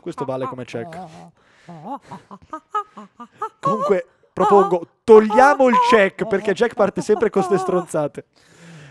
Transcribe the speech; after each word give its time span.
Questo 0.00 0.24
vale 0.24 0.46
come 0.46 0.64
check. 0.64 0.98
Comunque, 3.60 4.06
propongo, 4.32 4.86
togliamo 5.04 5.68
il 5.68 5.76
check 5.88 6.26
perché 6.26 6.52
Jack 6.52 6.74
parte 6.74 7.00
sempre 7.00 7.30
con 7.30 7.42
queste 7.44 7.62
stronzate. 7.62 8.26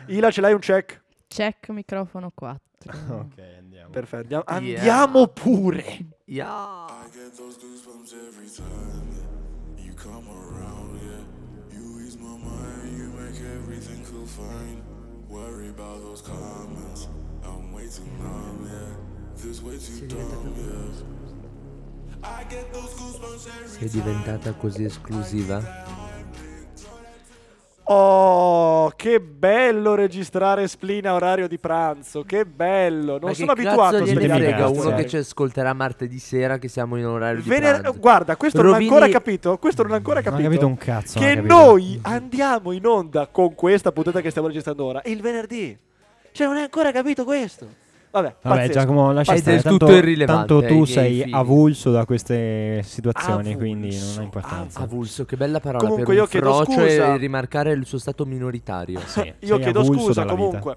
Ila, 0.07 0.31
ce 0.31 0.41
l'hai 0.41 0.53
un 0.53 0.59
check? 0.59 1.01
Check 1.27 1.69
microfono 1.69 2.31
4. 2.33 2.59
ok, 3.15 3.39
andiamo. 3.57 3.89
Perfetto, 3.89 4.43
andiamo, 4.45 4.65
Yeah. 4.67 4.79
andiamo 4.79 5.27
pure. 5.27 5.83
Yeah. 6.25 6.47
I 6.89 7.09
get 7.11 7.35
those 7.35 7.57
goosebumps 7.59 8.13
every 8.13 8.49
time 8.49 9.03
you 9.77 9.93
come 9.95 10.27
around, 10.29 10.99
yeah. 11.01 11.77
You 11.77 11.99
ease 12.01 12.17
my 12.17 12.37
mind, 12.37 12.97
you 12.97 13.09
make 13.11 13.39
everything 13.39 14.03
feel 14.03 14.25
fine. 14.25 14.81
Worry 15.29 15.69
about 15.69 16.01
those 16.01 16.21
comments, 16.21 17.07
I'm 17.43 17.73
way 17.73 17.87
too 17.87 18.03
numb, 18.19 18.65
yeah. 18.65 19.41
This 19.41 19.61
way 19.61 19.77
too 19.77 20.05
dumb, 20.07 20.53
yeah. 20.55 21.11
I 22.25 22.45
get 22.47 22.71
those 22.71 22.93
goosebumps 22.95 23.47
every 23.47 23.67
Sei 23.67 23.89
diventata 23.89 24.53
così 24.53 24.83
esclusiva? 24.85 25.61
Oh, 27.85 28.93
che 28.95 29.19
bello 29.19 29.93
registrare 29.93 30.69
Splina 30.69 31.09
a 31.09 31.13
orario 31.15 31.49
di 31.49 31.57
pranzo. 31.59 32.23
Che 32.23 32.45
bello. 32.45 33.17
Non 33.19 33.29
Ma 33.29 33.33
sono 33.33 33.53
che 33.53 33.59
abituato 33.67 33.81
a 33.97 33.99
cazzo 33.99 34.05
gliene 34.05 34.29
frega 34.29 34.67
uno 34.69 34.95
che 34.95 35.05
ci 35.05 35.17
ascolterà 35.17 35.73
martedì 35.73 36.17
sera 36.17 36.57
che 36.59 36.69
siamo 36.69 36.95
in 36.95 37.05
orario 37.05 37.41
di 37.41 37.49
Vener- 37.49 37.81
pranzo. 37.81 37.99
Guarda, 37.99 38.37
questo 38.37 38.61
non 38.61 38.71
Rovini- 38.71 38.89
ho 38.89 38.93
ancora 38.93 39.11
capito. 39.11 39.57
Questo 39.57 39.81
non 39.83 39.91
ho 39.91 39.95
ancora 39.95 40.21
Non 40.21 40.23
capito. 40.23 40.47
ho 40.47 40.49
capito 40.49 40.67
un 40.67 40.77
cazzo. 40.77 41.19
non 41.19 41.27
che 41.27 41.35
capito. 41.35 41.53
noi 41.53 41.99
andiamo 42.03 42.71
in 42.71 42.85
onda 42.85 43.27
con 43.27 43.53
questa 43.53 43.91
puntata 43.91 44.21
che 44.21 44.29
stiamo 44.29 44.47
registrando 44.47 44.85
ora 44.85 45.01
il 45.03 45.19
venerdì. 45.21 45.77
Cioè, 46.33 46.47
non 46.47 46.57
hai 46.57 46.63
ancora 46.63 46.91
capito 46.91 47.23
questo. 47.23 47.81
Vabbè, 48.11 48.35
Vabbè. 48.43 48.69
Giacomo, 48.69 49.11
lascia 49.11 49.33
È 49.33 49.37
stare. 49.37 49.53
del 49.55 49.63
Tanto, 49.63 49.85
tutto 49.85 49.97
irrilevante, 49.97 50.47
tanto 50.53 50.67
tu 50.67 50.73
miei 50.73 50.85
sei 50.85 51.21
figli. 51.23 51.33
avulso 51.33 51.89
da 51.91 52.05
queste 52.05 52.83
situazioni, 52.83 53.53
Avulso, 53.53 53.57
quindi 53.57 53.97
non 53.99 54.17
ha 54.19 54.21
importanza. 54.21 54.79
Avulso, 54.81 55.25
che 55.25 55.35
bella 55.35 55.59
parola 55.59 55.79
Comunque 55.79 56.05
per 56.05 56.15
io 56.15 56.21
un 56.21 56.27
chiedo 56.27 56.63
scusa. 56.63 57.13
e 57.13 57.17
rimarcare 57.17 57.71
il 57.71 57.85
suo 57.87 57.97
stato 57.97 58.25
minoritario. 58.25 58.99
Sì, 58.99 59.21
Io 59.39 59.55
sei 59.55 59.59
chiedo 59.61 59.83
scusa 59.83 60.21
dalla 60.21 60.33
vita. 60.35 60.45
comunque. 60.47 60.75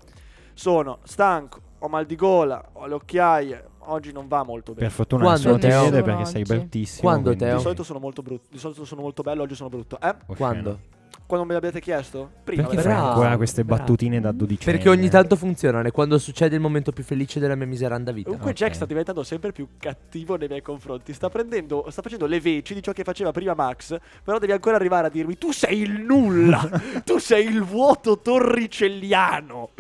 Sono 0.55 0.99
stanco, 1.03 1.61
ho 1.81 1.89
mal 1.89 2.07
di 2.07 2.17
gola, 2.17 2.65
ho 2.73 2.87
le 2.87 2.95
occhiaie. 2.95 3.65
Oggi 3.89 4.12
non 4.12 4.27
va 4.29 4.43
molto 4.43 4.73
bene. 4.73 4.87
Per 4.87 4.95
fortuna 4.97 5.23
Quando, 5.25 5.41
nessuno 5.51 5.59
ti 5.62 5.69
Teo? 5.69 5.83
vede 5.91 6.03
perché 6.03 6.25
sei 6.25 6.41
Oggi. 6.41 6.55
bruttissimo. 6.57 7.03
Quando, 7.03 7.23
quindi- 7.29 7.45
Teo? 7.45 7.57
Di 7.57 7.62
solito 7.62 7.83
sono 7.84 7.99
molto 7.99 8.23
brutto. 8.23 8.47
Di 8.51 8.59
solito 8.59 8.84
sono 8.87 9.01
molto 9.03 9.23
bello, 9.23 9.43
oggi 9.43 9.55
sono 9.55 9.69
brutto. 9.69 9.99
Eh? 10.01 10.15
Quando? 10.34 10.79
Quando 11.27 11.45
me 11.45 11.55
l'abbiate 11.55 11.81
chiesto? 11.81 12.31
Prima. 12.45 12.63
Perché 12.63 12.77
fai 12.83 12.93
Bravo, 12.93 13.09
ancora 13.09 13.37
queste 13.37 13.65
bravo. 13.65 13.81
battutine 13.83 14.21
da 14.21 14.31
12 14.31 14.65
Perché 14.65 14.89
ogni 14.89 15.09
tanto 15.09 15.35
funzionano, 15.35 15.89
è 15.89 15.91
quando 15.91 16.19
succede 16.19 16.55
il 16.55 16.61
momento 16.61 16.93
più 16.93 17.03
felice 17.03 17.41
della 17.41 17.57
mia 17.57 17.67
miseranda 17.67 18.13
vita. 18.13 18.29
Comunque 18.29 18.53
Ok. 18.53 18.57
Jack 18.57 18.75
sta 18.77 18.87
diventando 18.87 19.25
sempre 19.25 19.51
più 19.51 19.67
cattivo 19.79 20.37
nei 20.37 20.47
miei 20.47 20.63
confronti. 20.63 21.13
Sta 21.13 21.29
prendendo, 21.29 21.87
sta 21.91 22.01
facendo 22.01 22.27
le 22.27 22.39
veci 22.41 22.75
di 22.75 22.83
ciò 22.83 22.93
che 22.93 23.03
faceva 23.03 23.33
prima 23.33 23.55
Max. 23.55 23.97
Però 24.23 24.39
devi 24.39 24.53
ancora 24.53 24.77
arrivare 24.77 25.09
a 25.09 25.11
dirmi: 25.11 25.37
Tu 25.37 25.53
sei 25.53 25.81
il 25.81 26.01
nulla! 26.01 26.69
tu 27.05 27.19
sei 27.19 27.47
il 27.47 27.63
vuoto 27.63 28.21
torricelliano! 28.21 29.71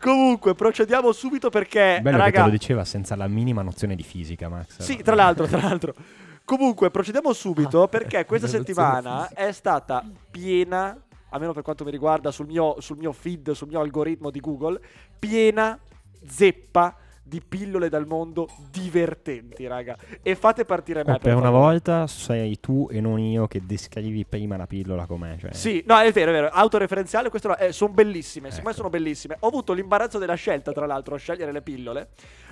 Comunque, 0.00 0.54
procediamo 0.54 1.12
subito 1.12 1.48
perché. 1.50 2.00
Bello 2.02 2.16
che 2.18 2.22
te 2.24 2.30
raga, 2.30 2.44
lo 2.44 2.50
diceva 2.50 2.84
senza 2.84 3.16
la 3.16 3.26
minima 3.28 3.62
nozione 3.62 3.94
di 3.94 4.02
fisica, 4.02 4.48
Max. 4.48 4.78
Sì, 4.78 4.96
tra 5.02 5.14
l'altro, 5.14 5.46
tra 5.46 5.60
l'altro. 5.60 5.94
Comunque, 6.48 6.90
procediamo 6.90 7.30
subito 7.34 7.82
Ah, 7.82 7.88
perché 7.88 8.24
questa 8.24 8.46
una 8.46 8.56
nozione 8.56 8.64
settimana 8.64 9.28
è 9.28 9.52
stata 9.52 10.02
piena, 10.30 10.98
almeno 11.28 11.52
per 11.52 11.62
quanto 11.62 11.84
mi 11.84 11.90
riguarda, 11.90 12.30
sul 12.30 12.46
mio, 12.46 12.76
sul 12.80 12.96
mio 12.96 13.12
feed, 13.12 13.50
sul 13.50 13.68
mio 13.68 13.80
algoritmo 13.80 14.30
di 14.30 14.40
Google, 14.40 14.80
piena 15.18 15.78
zeppa 16.26 16.96
di 17.22 17.42
pillole 17.46 17.90
dal 17.90 18.06
mondo 18.06 18.48
divertenti, 18.70 19.66
raga. 19.66 19.94
E 20.22 20.34
fate 20.34 20.64
partire 20.64 21.04
me. 21.04 21.12
Oh, 21.12 21.18
per 21.18 21.34
una 21.34 21.44
favore. 21.50 21.62
volta 21.72 22.06
sei 22.06 22.58
tu 22.58 22.88
e 22.90 23.02
non 23.02 23.18
io 23.20 23.46
che 23.46 23.60
descrivi 23.66 24.24
prima 24.24 24.56
la 24.56 24.66
pillola 24.66 25.04
com'è. 25.04 25.36
Cioè. 25.36 25.52
Sì, 25.52 25.84
no, 25.86 25.98
è 25.98 26.10
vero, 26.12 26.30
è 26.30 26.32
vero. 26.32 26.48
Autoreferenziale, 26.48 27.28
questo 27.28 27.48
no, 27.48 27.58
eh, 27.58 27.72
sono 27.72 27.92
bellissime. 27.92 28.48
Secondo 28.48 28.70
me 28.70 28.74
Ecco. 28.74 28.78
sono 28.78 28.88
bellissime. 28.88 29.36
Ho 29.40 29.48
avuto 29.48 29.74
l'imbarazzo 29.74 30.16
della 30.16 30.34
scelta, 30.36 30.72
tra 30.72 30.86
l'altro, 30.86 31.14
a 31.14 31.18
scegliere 31.18 31.52
le 31.52 31.60
pillole. 31.60 32.08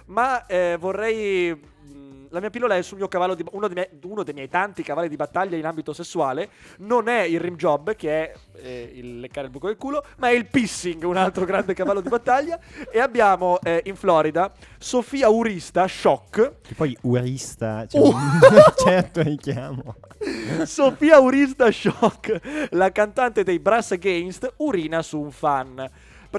Ma 0.08 0.44
eh, 0.44 0.76
vorrei. 0.78 1.54
mh, 1.54 2.25
La 2.36 2.42
mia 2.42 2.50
pillola 2.50 2.76
è 2.76 2.82
sul 2.82 2.98
mio 2.98 3.08
cavallo 3.08 3.34
di. 3.34 3.42
Uno 3.52 3.66
dei, 3.66 3.74
miei, 3.74 3.88
uno 4.02 4.22
dei 4.22 4.34
miei 4.34 4.50
tanti 4.50 4.82
cavalli 4.82 5.08
di 5.08 5.16
battaglia 5.16 5.56
in 5.56 5.64
ambito 5.64 5.94
sessuale. 5.94 6.50
Non 6.80 7.08
è 7.08 7.22
il 7.22 7.40
rim 7.40 7.56
job, 7.56 7.96
che 7.96 8.10
è 8.10 8.34
eh, 8.56 8.92
il 8.92 9.20
leccare 9.20 9.46
il 9.46 9.52
buco 9.52 9.68
del 9.68 9.78
culo, 9.78 10.04
ma 10.18 10.28
è 10.28 10.32
il 10.32 10.44
pissing, 10.44 11.02
un 11.04 11.16
altro 11.16 11.46
grande 11.46 11.72
cavallo 11.72 12.02
di 12.02 12.10
battaglia. 12.10 12.60
E 12.96 13.00
abbiamo 13.00 13.58
eh, 13.62 13.82
in 13.86 13.96
Florida 13.96 14.52
Sofia 14.78 15.28
Urista, 15.28 15.86
shock. 15.88 16.60
Che 16.60 16.74
poi 16.74 16.96
urista, 17.02 17.86
cioè, 17.86 18.00
Uh. 18.00 18.14
certo 18.76 19.22
richiamo. 19.22 19.96
Sofia 20.64 21.18
Urista 21.20 21.70
Shock, 21.70 22.68
la 22.70 22.90
cantante 22.90 23.44
dei 23.44 23.58
Brass 23.58 23.92
Against, 23.92 24.54
urina 24.56 25.02
su 25.02 25.20
un 25.20 25.30
fan. 25.30 25.90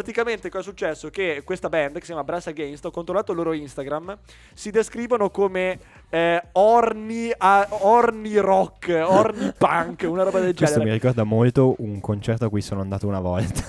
Praticamente 0.02 0.50
cosa 0.50 0.62
è 0.62 0.64
successo? 0.72 1.10
Che 1.10 1.42
questa 1.44 1.70
band 1.70 1.94
che 1.96 2.02
si 2.02 2.06
chiama 2.06 2.24
Brass 2.24 2.46
Against, 2.46 2.86
ho 2.86 2.92
controllato 2.92 3.32
il 3.32 3.38
loro 3.40 3.52
Instagram, 3.54 4.16
si 4.54 4.70
descrivono 4.70 5.32
come 5.32 5.80
eh, 6.10 6.40
orni, 6.52 7.32
a- 7.36 7.68
orni 7.72 8.38
rock, 8.38 8.90
orni 9.04 9.52
punk, 9.58 10.06
una 10.08 10.22
roba 10.22 10.40
del 10.40 10.54
Questo 10.56 10.78
mi 10.78 10.84
genere. 10.86 11.00
ricorda 11.02 11.24
molto 11.24 11.74
un 11.80 12.00
concerto 12.00 12.46
a 12.46 12.50
cui 12.50 12.62
sono 12.62 12.82
andato 12.82 13.08
una 13.08 13.20
volta. 13.20 13.64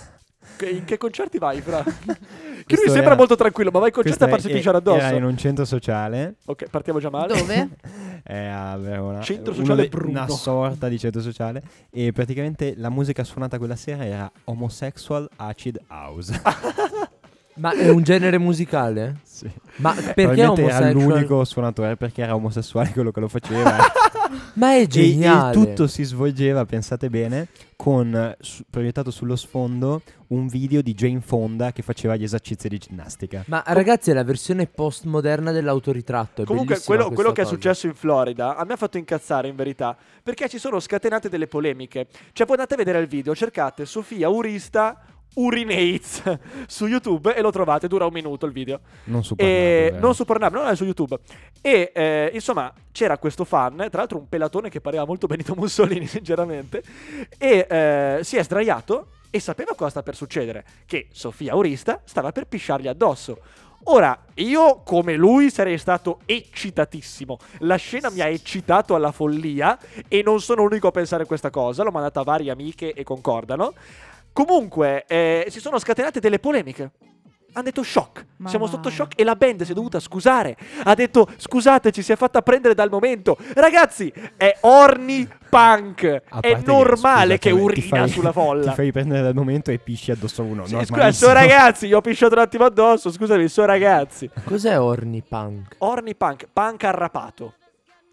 In 0.70 0.84
che 0.84 0.98
concerti 0.98 1.38
vai, 1.38 1.62
Fra? 1.62 1.82
che 2.76 2.76
lui 2.76 2.84
sembra 2.90 3.06
era- 3.10 3.16
molto 3.16 3.34
tranquillo, 3.36 3.70
ma 3.72 3.78
vai 3.80 3.88
in 3.88 3.94
concerto 3.94 4.24
a 4.24 4.28
farsi 4.28 4.48
è- 4.48 4.52
pisciare 4.54 4.76
addosso. 4.76 5.04
Era 5.04 5.16
in 5.16 5.24
un 5.24 5.36
centro 5.36 5.64
sociale. 5.64 6.36
Ok, 6.46 6.68
partiamo 6.70 7.00
già 7.00 7.10
male. 7.10 7.36
Dove? 7.38 7.68
È 8.22 8.44
a 8.46 8.76
Verona. 8.76 9.20
Centro 9.22 9.52
Uno 9.52 9.60
sociale 9.62 9.82
de- 9.82 9.88
Bruno. 9.88 10.10
Una 10.10 10.28
sorta 10.28 10.88
di 10.88 10.98
centro 10.98 11.20
sociale. 11.20 11.62
E 11.90 12.12
praticamente 12.12 12.74
la 12.76 12.90
musica 12.90 13.24
suonata 13.24 13.58
quella 13.58 13.76
sera 13.76 14.04
era 14.04 14.30
Homosexual 14.44 15.28
Acid 15.36 15.80
House. 15.88 16.40
Ma 17.58 17.72
è 17.72 17.88
un 17.88 18.02
genere 18.02 18.38
musicale? 18.38 19.18
sì. 19.24 19.50
Ma 19.76 19.92
perché 19.92 20.24
Probabilmente 20.24 20.62
era 20.64 20.90
l'unico 20.90 21.44
suonatore 21.44 21.96
perché 21.96 22.22
era 22.22 22.34
omosessuale 22.34 22.90
quello 22.90 23.10
che 23.10 23.20
lo 23.20 23.28
faceva. 23.28 23.76
Ma 24.54 24.72
è 24.72 24.80
E- 24.80 24.86
geniale. 24.88 25.50
E, 25.50 25.54
tutto 25.54 25.86
si 25.86 26.02
svolgeva, 26.02 26.64
pensate 26.64 27.08
bene, 27.08 27.48
con 27.76 28.12
eh, 28.14 28.36
su- 28.40 28.64
proiettato 28.68 29.10
sullo 29.12 29.36
sfondo 29.36 30.02
un 30.28 30.48
video 30.48 30.82
di 30.82 30.94
Jane 30.94 31.20
Fonda 31.20 31.72
che 31.72 31.82
faceva 31.82 32.16
gli 32.16 32.24
esercizi 32.24 32.68
di 32.68 32.78
ginnastica. 32.78 33.44
Ma 33.46 33.62
ragazzi, 33.66 34.10
è 34.10 34.14
la 34.14 34.24
versione 34.24 34.66
postmoderna 34.66 35.52
dell'autoritratto. 35.52 36.42
È 36.42 36.44
Comunque, 36.44 36.80
quello, 36.84 37.10
quello 37.10 37.32
che 37.32 37.42
è 37.42 37.46
successo 37.46 37.86
in 37.86 37.94
Florida 37.94 38.56
a 38.56 38.64
me 38.64 38.72
ha 38.72 38.76
fatto 38.76 38.98
incazzare 38.98 39.48
in 39.48 39.54
verità. 39.54 39.96
Perché 40.22 40.48
ci 40.48 40.58
sono 40.58 40.80
scatenate 40.80 41.28
delle 41.28 41.46
polemiche. 41.46 42.08
Cioè, 42.32 42.46
voi 42.46 42.56
andate 42.56 42.74
a 42.74 42.78
vedere 42.78 42.98
il 42.98 43.06
video, 43.06 43.34
cercate 43.34 43.86
Sofia 43.86 44.28
Urista 44.28 45.00
Urinates 45.38 46.22
su 46.66 46.86
YouTube 46.86 47.34
e 47.34 47.40
lo 47.40 47.50
trovate, 47.50 47.86
dura 47.86 48.06
un 48.06 48.12
minuto 48.12 48.46
il 48.46 48.52
video. 48.52 48.80
Non 49.04 49.22
su 49.22 49.36
Pornhub, 49.36 49.56
eh. 49.56 49.96
non 49.98 50.14
su 50.14 50.24
Pornhub, 50.24 50.52
non 50.52 50.66
è 50.66 50.76
su 50.76 50.84
YouTube. 50.84 51.18
E 51.60 51.92
eh, 51.94 52.30
insomma, 52.32 52.72
c'era 52.92 53.18
questo 53.18 53.44
fan, 53.44 53.76
tra 53.76 53.98
l'altro 53.98 54.18
un 54.18 54.28
pelatone 54.28 54.68
che 54.68 54.80
pareva 54.80 55.04
molto 55.04 55.26
Benito 55.28 55.54
Mussolini, 55.54 56.06
sinceramente. 56.06 56.82
E 57.38 57.66
eh, 57.68 58.18
si 58.22 58.36
è 58.36 58.42
sdraiato 58.42 59.08
e 59.30 59.40
sapeva 59.40 59.74
cosa 59.74 59.90
sta 59.90 60.02
per 60.02 60.16
succedere: 60.16 60.64
che 60.86 61.08
Sofia 61.12 61.52
Aurista 61.52 62.00
stava 62.04 62.32
per 62.32 62.46
pisciargli 62.46 62.88
addosso. 62.88 63.38
Ora, 63.84 64.24
io 64.34 64.82
come 64.82 65.14
lui 65.14 65.50
sarei 65.50 65.78
stato 65.78 66.18
eccitatissimo. 66.26 67.38
La 67.60 67.76
scena 67.76 68.10
mi 68.10 68.20
ha 68.20 68.26
eccitato 68.26 68.94
alla 68.94 69.12
follia 69.12 69.78
e 70.08 70.22
non 70.22 70.40
sono 70.40 70.64
l'unico 70.64 70.88
a 70.88 70.90
pensare 70.90 71.24
questa 71.26 71.50
cosa. 71.50 71.84
L'ho 71.84 71.92
mandata 71.92 72.20
a 72.20 72.24
varie 72.24 72.50
amiche 72.50 72.92
e 72.92 73.04
concordano. 73.04 73.72
Comunque, 74.38 75.04
eh, 75.08 75.46
si 75.48 75.58
sono 75.58 75.80
scatenate 75.80 76.20
delle 76.20 76.38
polemiche. 76.38 76.92
Hanno 77.54 77.64
detto 77.64 77.82
shock. 77.82 78.24
Ma 78.36 78.48
Siamo 78.48 78.68
sotto 78.68 78.88
shock 78.88 79.18
e 79.20 79.24
la 79.24 79.34
band 79.34 79.64
si 79.64 79.72
è 79.72 79.74
dovuta 79.74 79.98
scusare. 79.98 80.56
Ha 80.84 80.94
detto 80.94 81.26
scusateci, 81.36 82.02
si 82.02 82.12
è 82.12 82.16
fatta 82.16 82.40
prendere 82.40 82.72
dal 82.74 82.88
momento. 82.88 83.36
Ragazzi, 83.54 84.12
è 84.36 84.58
orni 84.60 85.28
punk. 85.50 86.22
È 86.40 86.62
normale 86.64 87.38
che, 87.38 87.50
scusate, 87.50 87.72
ti 87.72 87.80
urina 87.80 87.98
fai- 88.02 88.08
sulla 88.10 88.30
folla. 88.30 88.68
Ti 88.68 88.74
fai 88.76 88.92
prendere 88.92 89.22
dal 89.22 89.34
momento 89.34 89.72
e 89.72 89.78
pisci 89.78 90.12
addosso 90.12 90.42
a 90.42 90.44
uno. 90.44 90.66
Sì, 90.66 90.78
scusa, 90.84 91.10
sono 91.10 91.32
ragazzi, 91.32 91.86
io 91.88 91.96
ho 91.96 92.00
pisciato 92.00 92.34
un 92.34 92.40
attimo 92.40 92.64
addosso. 92.64 93.10
Scusami, 93.10 93.48
sono 93.48 93.66
ragazzi. 93.66 94.30
Cos'è 94.44 94.78
Orni 94.78 95.20
Punk? 95.28 95.74
Orni 95.78 96.14
punk, 96.14 96.46
punk 96.52 96.84
arrapato. 96.84 97.54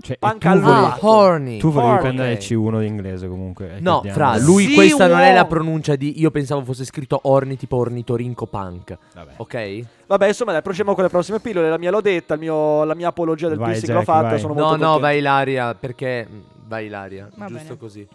Cioè, 0.01 0.17
Punk 0.19 0.37
tu 0.39 0.47
al 0.47 0.59
volevi- 0.59 0.77
Ah, 0.77 0.81
volato. 0.81 1.07
horny. 1.07 1.57
Tu 1.57 1.71
volevi 1.71 1.91
Horny. 1.93 2.01
prendere 2.01 2.31
il 2.33 2.37
C1 2.37 2.79
di 2.79 2.85
inglese 2.87 3.27
comunque. 3.27 3.67
No, 3.79 4.01
ricordiamo. 4.01 4.15
fra 4.17 4.37
lui 4.37 4.65
Sì, 4.67 4.73
questa 4.75 5.07
non 5.07 5.19
è 5.19 5.33
la 5.33 5.45
pronuncia 5.45 5.95
di 5.95 6.19
io 6.19 6.29
pensavo 6.31 6.63
fosse 6.63 6.85
scritto 6.85 7.19
orni 7.23 7.57
tipo 7.57 7.77
ornitorinco 7.77 8.45
punk. 8.45 8.97
Vabbè. 9.15 9.31
Ok? 9.37 9.79
Vabbè, 10.07 10.27
insomma, 10.27 10.51
dai, 10.51 10.61
procediamo 10.61 10.93
con 10.93 11.03
le 11.05 11.09
prossime 11.09 11.39
pillole. 11.39 11.69
La 11.69 11.77
mia 11.79 11.89
l'ho 11.91 12.01
detta, 12.01 12.35
il 12.35 12.39
mio- 12.41 12.83
la 12.83 12.93
mia 12.93 13.07
apologia 13.07 13.47
del 13.47 13.57
Vai, 13.57 13.73
Jack, 13.79 13.87
l'ho 13.87 14.01
fatta. 14.03 14.29
vai. 14.29 14.39
Sono 14.39 14.53
No, 14.53 14.59
molto 14.59 14.71
no, 14.75 14.81
contento. 14.83 14.99
vai 15.07 15.17
Ilaria 15.17 15.73
perché 15.73 16.27
vai 16.67 16.85
Ilaria, 16.85 17.29
Va 17.35 17.45
giusto 17.47 17.63
bene. 17.63 17.77
così. 17.77 18.07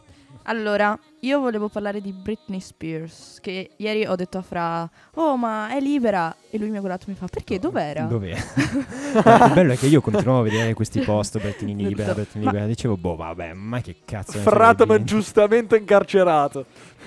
Allora, 0.51 0.99
io 1.21 1.39
volevo 1.39 1.69
parlare 1.69 2.01
di 2.01 2.13
Britney 2.13 2.59
Spears, 2.59 3.39
che 3.41 3.71
ieri 3.77 4.05
ho 4.05 4.17
detto 4.17 4.39
a 4.39 4.43
Fra, 4.43 4.91
oh 5.15 5.37
ma 5.37 5.69
è 5.71 5.79
libera, 5.79 6.35
e 6.51 6.59
lui 6.59 6.71
mi 6.71 6.77
ha 6.77 6.81
guardato 6.81 7.07
e 7.07 7.11
mi 7.11 7.17
fa, 7.17 7.29
perché 7.29 7.61
dov'era? 7.61 8.03
Dov'è? 8.03 8.35
Eh, 9.11 9.45
il 9.47 9.53
bello 9.55 9.73
è 9.73 9.77
che 9.77 9.87
io 9.87 10.01
continuavo 10.01 10.41
a 10.41 10.43
vedere 10.43 10.73
questi 10.73 11.01
post, 11.01 11.41
Bertini 11.41 11.75
libera, 11.75 12.13
Detto, 12.13 12.15
Bertini 12.15 12.45
ma- 12.45 12.51
libera. 12.51 12.69
Dicevo, 12.69 12.97
boh, 12.97 13.17
vabbè, 13.17 13.53
ma 13.53 13.81
che 13.81 13.97
cazzo. 14.05 14.39
Fratoman 14.39 14.97
niente. 14.99 15.15
giustamente 15.15 15.77
incarcerato. 15.77 16.65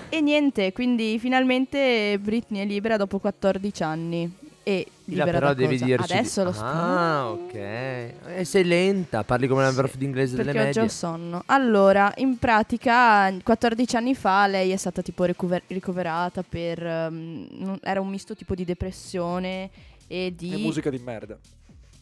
E 0.08 0.20
niente, 0.20 0.72
quindi 0.72 1.18
finalmente 1.18 2.18
Britney 2.20 2.62
è 2.62 2.66
libera 2.66 2.96
dopo 2.96 3.18
14 3.18 3.82
anni. 3.82 4.36
E 4.66 4.86
Ila, 5.04 5.24
libera 5.24 5.30
però 5.32 5.46
da 5.48 5.54
devi 5.54 5.74
cosa? 5.78 5.84
dirci 5.84 6.12
Adesso 6.14 6.40
di- 6.40 6.46
lo 6.46 6.52
so. 6.54 6.62
Ah, 6.64 7.30
ok. 7.30 7.54
E 7.54 8.44
sei 8.44 8.64
lenta, 8.64 9.22
parli 9.22 9.46
come 9.46 9.60
una 9.60 9.70
Sì, 9.70 9.76
verf 9.76 9.96
d'inglese 9.96 10.36
delle 10.36 10.52
Perché 10.52 10.66
medie. 10.66 10.80
ho 10.82 10.88
sonno. 10.88 11.42
Allora, 11.46 12.10
in 12.16 12.38
pratica, 12.38 13.30
14 13.42 13.96
anni 13.96 14.14
fa 14.14 14.46
lei 14.46 14.70
è 14.70 14.76
stata 14.76 15.02
tipo 15.02 15.24
ricover- 15.24 15.64
ricoverata 15.66 16.42
per... 16.42 16.80
non- 16.82 17.78
era 17.82 18.00
un 18.00 18.08
misto 18.08 18.34
tipo 18.34 18.54
di 18.54 18.64
depressione 18.64 19.68
e 20.06 20.32
di... 20.34 20.52
È 20.54 20.56
musica 20.56 20.88
di 20.90 20.98
merda. 20.98 21.36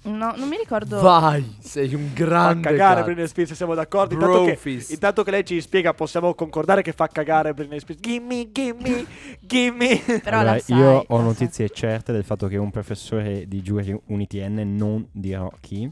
No, 0.05 0.35
non 0.37 0.49
mi 0.49 0.57
ricordo... 0.57 1.01
Vai, 1.01 1.57
sei 1.61 1.95
un 1.95 2.09
Fa 2.09 2.13
grande 2.25 2.69
cagare 2.69 2.95
cazzo. 2.95 3.05
Britney 3.07 3.27
Spears, 3.29 3.53
siamo 3.53 3.75
d'accordo. 3.75 4.15
Intanto 4.15 4.45
che, 4.45 4.85
intanto 4.89 5.23
che 5.23 5.31
lei 5.31 5.45
ci 5.45 5.61
spiega, 5.61 5.95
possiamo 5.95 6.35
concordare 6.35 6.83
che 6.83 6.93
fa 6.93 7.07
cagare 7.07 7.55
Britney 7.55 7.79
Spears. 7.79 8.01
Gimme, 8.01 8.51
gimme, 8.51 9.07
gimme. 9.41 9.99
Però 10.23 10.39
Allora, 10.39 10.55
la 10.55 10.59
sai, 10.59 10.77
io 10.77 10.85
la 10.93 10.99
ho 11.07 11.17
sai. 11.17 11.25
notizie 11.25 11.69
certe 11.71 12.11
del 12.13 12.25
fatto 12.25 12.49
che 12.49 12.57
un 12.57 12.71
professore 12.73 13.47
di 13.47 13.63
giuri 13.63 13.97
UniTN, 14.07 14.75
non 14.77 15.07
dirò 15.13 15.49
chi, 15.61 15.89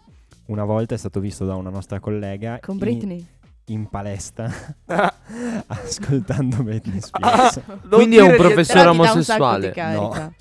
una 0.46 0.64
volta 0.64 0.96
è 0.96 0.98
stato 0.98 1.20
visto 1.20 1.44
da 1.44 1.54
una 1.54 1.70
nostra 1.70 2.00
collega 2.00 2.58
Con 2.60 2.74
in- 2.74 2.80
Britney. 2.80 3.26
in, 3.66 3.88
palestra 3.88 4.50
ascoltando 5.68 6.62
Britney 6.64 6.98
Ah, 6.98 7.48
Spears. 7.48 7.60
non 7.66 7.88
Quindi 7.90 8.16
è 8.16 8.22
un 8.22 8.36
professore 8.36 8.80
un 8.88 8.98
omosessuale. 8.98 9.68
di 9.68 9.74
carica. 9.74 10.32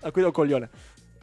Ah, 0.00 0.10
quindi 0.10 0.20
è 0.20 0.26
un 0.26 0.32
coglione. 0.32 0.68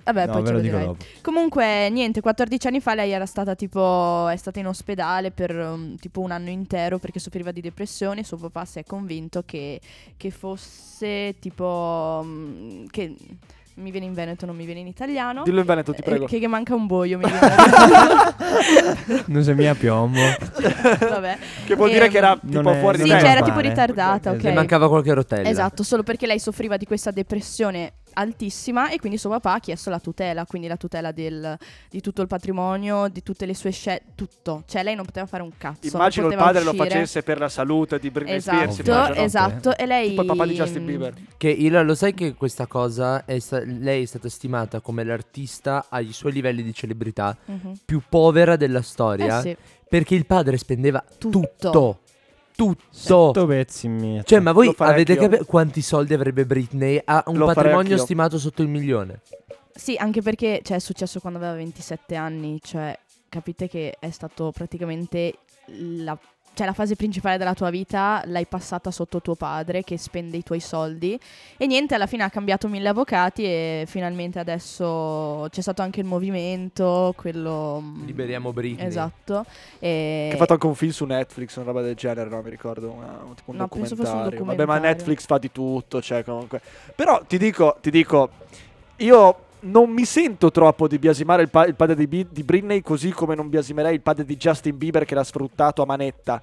Vabbè, 0.03 0.25
no, 0.27 0.31
poi 0.33 0.41
ve 0.43 0.51
lo 0.51 0.59
dico 0.59 0.77
dopo. 0.77 0.97
Comunque, 1.21 1.89
niente, 1.89 2.21
14 2.21 2.67
anni 2.67 2.79
fa 2.81 2.95
lei 2.95 3.11
era 3.11 3.25
stata 3.25 3.55
tipo. 3.55 4.27
È 4.27 4.35
stata 4.35 4.59
in 4.59 4.67
ospedale 4.67 5.31
per 5.31 5.55
um, 5.55 5.95
tipo 5.97 6.21
un 6.21 6.31
anno 6.31 6.49
intero 6.49 6.97
perché 6.99 7.19
soffriva 7.19 7.51
di 7.51 7.61
depressione. 7.61 8.23
Suo 8.23 8.37
papà 8.37 8.65
si 8.65 8.79
è 8.79 8.83
convinto 8.83 9.43
che, 9.45 9.79
che 10.17 10.31
fosse 10.31 11.35
tipo. 11.39 12.19
um, 12.23 12.85
che 12.89 13.15
mi 13.75 13.89
viene 13.89 14.05
in 14.05 14.13
veneto, 14.13 14.45
non 14.45 14.55
mi 14.55 14.65
viene 14.65 14.81
in 14.81 14.87
italiano. 14.87 15.43
Dillo 15.43 15.61
in 15.61 15.65
Veneto, 15.65 15.93
ti 15.93 16.01
Eh, 16.01 16.03
prego. 16.03 16.25
Che, 16.25 16.39
che 16.39 16.47
manca 16.47 16.75
un 16.75 16.87
boio, 16.87 17.17
mi 17.17 17.23
viene. 17.25 17.39
Non 19.27 19.43
sei 19.43 19.55
mia 19.55 19.73
piombo. 19.75 20.19
Vabbè. 20.19 21.37
Che 21.65 21.75
vuol 21.75 21.89
dire 21.89 22.05
Ehm, 22.05 22.11
che 22.11 22.17
era 22.17 22.37
tipo 22.37 22.73
fuori 22.75 22.97
Sì, 22.97 23.03
di 23.05 23.09
è 23.11 23.19
cioè 23.19 23.29
era 23.29 23.41
tipo 23.41 23.55
male. 23.55 23.69
ritardata, 23.69 24.31
ok. 24.31 24.43
Le 24.43 24.53
mancava 24.53 24.89
qualche 24.89 25.13
rotella. 25.13 25.47
Esatto, 25.49 25.83
solo 25.83 26.03
perché 26.03 26.27
lei 26.27 26.39
soffriva 26.39 26.77
di 26.77 26.85
questa 26.85 27.11
depressione 27.11 27.93
altissima 28.13 28.89
e 28.89 28.99
quindi 28.99 29.17
suo 29.17 29.29
papà 29.29 29.53
ha 29.53 29.59
chiesto 29.59 29.89
la 29.89 29.99
tutela, 29.99 30.45
quindi 30.45 30.67
la 30.67 30.77
tutela 30.77 31.11
del- 31.11 31.57
di 31.89 32.01
tutto 32.01 32.21
il 32.21 32.27
patrimonio, 32.27 33.07
di 33.07 33.23
tutte 33.23 33.45
le 33.45 33.53
sue 33.53 33.71
scelte, 33.71 34.05
tutto. 34.15 34.63
Cioè 34.67 34.83
lei 34.83 34.95
non 34.95 35.05
poteva 35.05 35.25
fare 35.25 35.43
un 35.43 35.51
cazzo. 35.57 35.95
Immagino 35.95 36.27
il 36.27 36.35
padre 36.35 36.63
lo 36.63 36.71
uscire. 36.71 36.89
facesse 36.89 37.23
per 37.23 37.39
la 37.39 37.49
salute 37.49 37.99
di 37.99 38.09
Britney 38.11 38.39
Spears. 38.41 38.79
Esatto, 38.79 39.13
esatto. 39.19 39.77
E 39.77 39.85
lei... 39.85 40.09
Tipo 40.09 40.21
il 40.21 40.27
papà 40.27 40.45
di 40.45 40.53
Justin 40.55 40.85
Bieber. 40.85 41.13
Che 41.37 41.49
Ila, 41.49 41.81
lo 41.81 41.95
sai 41.95 42.13
che 42.13 42.33
questa 42.35 42.67
cosa 42.67 43.25
è 43.25 43.39
sta- 43.39 43.63
lei 43.63 44.03
è 44.03 44.05
stata 44.05 44.29
stimata 44.29 44.79
come 44.79 45.03
l'artista 45.03 45.85
ai 45.89 46.11
suoi 46.13 46.31
livelli 46.33 46.63
di 46.63 46.73
celebrità 46.73 47.35
Mhm. 47.45 47.79
più 47.85 48.01
povera 48.07 48.55
della 48.55 48.81
storia 48.81 49.39
Eh 49.39 49.41
sì. 49.41 49.57
perché 49.87 50.15
il 50.15 50.25
padre 50.25 50.57
spendeva 50.57 51.03
Tutto. 51.17 51.39
tutto. 51.39 51.99
Tutto. 52.61 52.83
Sotto 52.91 53.45
pezzi 53.47 53.87
miei. 53.87 54.21
Cioè, 54.23 54.39
ma 54.39 54.51
voi 54.51 54.71
avete 54.77 55.15
capito 55.15 55.45
quanti 55.45 55.81
soldi 55.81 56.13
avrebbe 56.13 56.45
Britney? 56.45 57.01
Ha 57.03 57.23
un 57.27 57.37
Lo 57.37 57.47
patrimonio 57.47 57.97
stimato 57.97 58.37
sotto 58.37 58.61
il 58.61 58.67
milione. 58.67 59.21
Sì, 59.73 59.95
anche 59.95 60.21
perché 60.21 60.61
cioè, 60.63 60.77
è 60.77 60.79
successo 60.79 61.19
quando 61.19 61.39
aveva 61.39 61.55
27 61.55 62.15
anni, 62.15 62.59
cioè 62.61 62.97
capite 63.29 63.67
che 63.67 63.95
è 63.99 64.11
stato 64.11 64.51
praticamente 64.51 65.39
la, 65.67 66.17
cioè, 66.53 66.65
la 66.65 66.73
fase 66.73 66.95
principale 66.95 67.37
della 67.37 67.53
tua 67.53 67.69
vita 67.69 68.21
l'hai 68.25 68.45
passata 68.45 68.91
sotto 68.91 69.21
tuo 69.21 69.35
padre 69.35 69.83
che 69.83 69.97
spende 69.97 70.37
i 70.37 70.43
tuoi 70.43 70.59
soldi 70.59 71.17
e 71.57 71.65
niente, 71.65 71.95
alla 71.95 72.07
fine 72.07 72.23
ha 72.23 72.29
cambiato 72.29 72.67
mille 72.67 72.89
avvocati 72.89 73.43
e 73.43 73.85
finalmente 73.87 74.37
adesso 74.39 75.47
c'è 75.49 75.61
stato 75.61 75.81
anche 75.81 75.99
il 76.01 76.05
movimento, 76.05 77.13
quello... 77.15 77.79
mm, 77.81 78.05
Liberiamo 78.05 78.51
Britney. 78.51 78.85
Esatto. 78.85 79.45
E... 79.79 80.27
Che 80.29 80.35
ha 80.35 80.37
fatto 80.37 80.53
anche 80.53 80.67
un 80.67 80.75
film 80.75 80.91
su 80.91 81.05
Netflix, 81.05 81.55
una 81.55 81.65
roba 81.65 81.81
del 81.81 81.95
genere, 81.95 82.29
no? 82.29 82.41
Mi 82.41 82.49
ricordo. 82.49 82.91
Una, 82.91 83.21
un- 83.23 83.35
tipo 83.35 83.51
un 83.51 83.57
No, 83.57 83.67
penso 83.67 83.95
fosse 83.95 84.11
un 84.11 84.23
documentario. 84.23 84.45
Vabbè, 84.45 84.57
ma 84.57 84.73
documentario. 84.73 84.95
Netflix 84.97 85.25
fa 85.25 85.37
di 85.37 85.51
tutto, 85.51 86.01
cioè, 86.01 86.23
comunque. 86.23 86.61
Però 86.95 87.23
ti 87.25 87.37
dico, 87.37 87.77
ti 87.81 87.91
dico, 87.91 88.29
io 88.97 89.35
non 89.61 89.89
mi 89.89 90.05
sento 90.05 90.51
troppo 90.51 90.87
di 90.87 90.97
biasimare 90.99 91.43
il, 91.43 91.49
pa- 91.49 91.65
il 91.65 91.75
padre 91.75 91.95
di, 91.95 92.07
Bi- 92.07 92.27
di 92.29 92.43
Britney, 92.43 92.81
così 92.81 93.11
come 93.11 93.35
non 93.35 93.49
biasimerei 93.49 93.93
il 93.93 94.01
padre 94.01 94.25
di 94.25 94.35
Justin 94.37 94.77
Bieber 94.77 95.05
che 95.05 95.15
l'ha 95.15 95.23
sfruttato 95.23 95.81
a 95.81 95.85
manetta. 95.85 96.41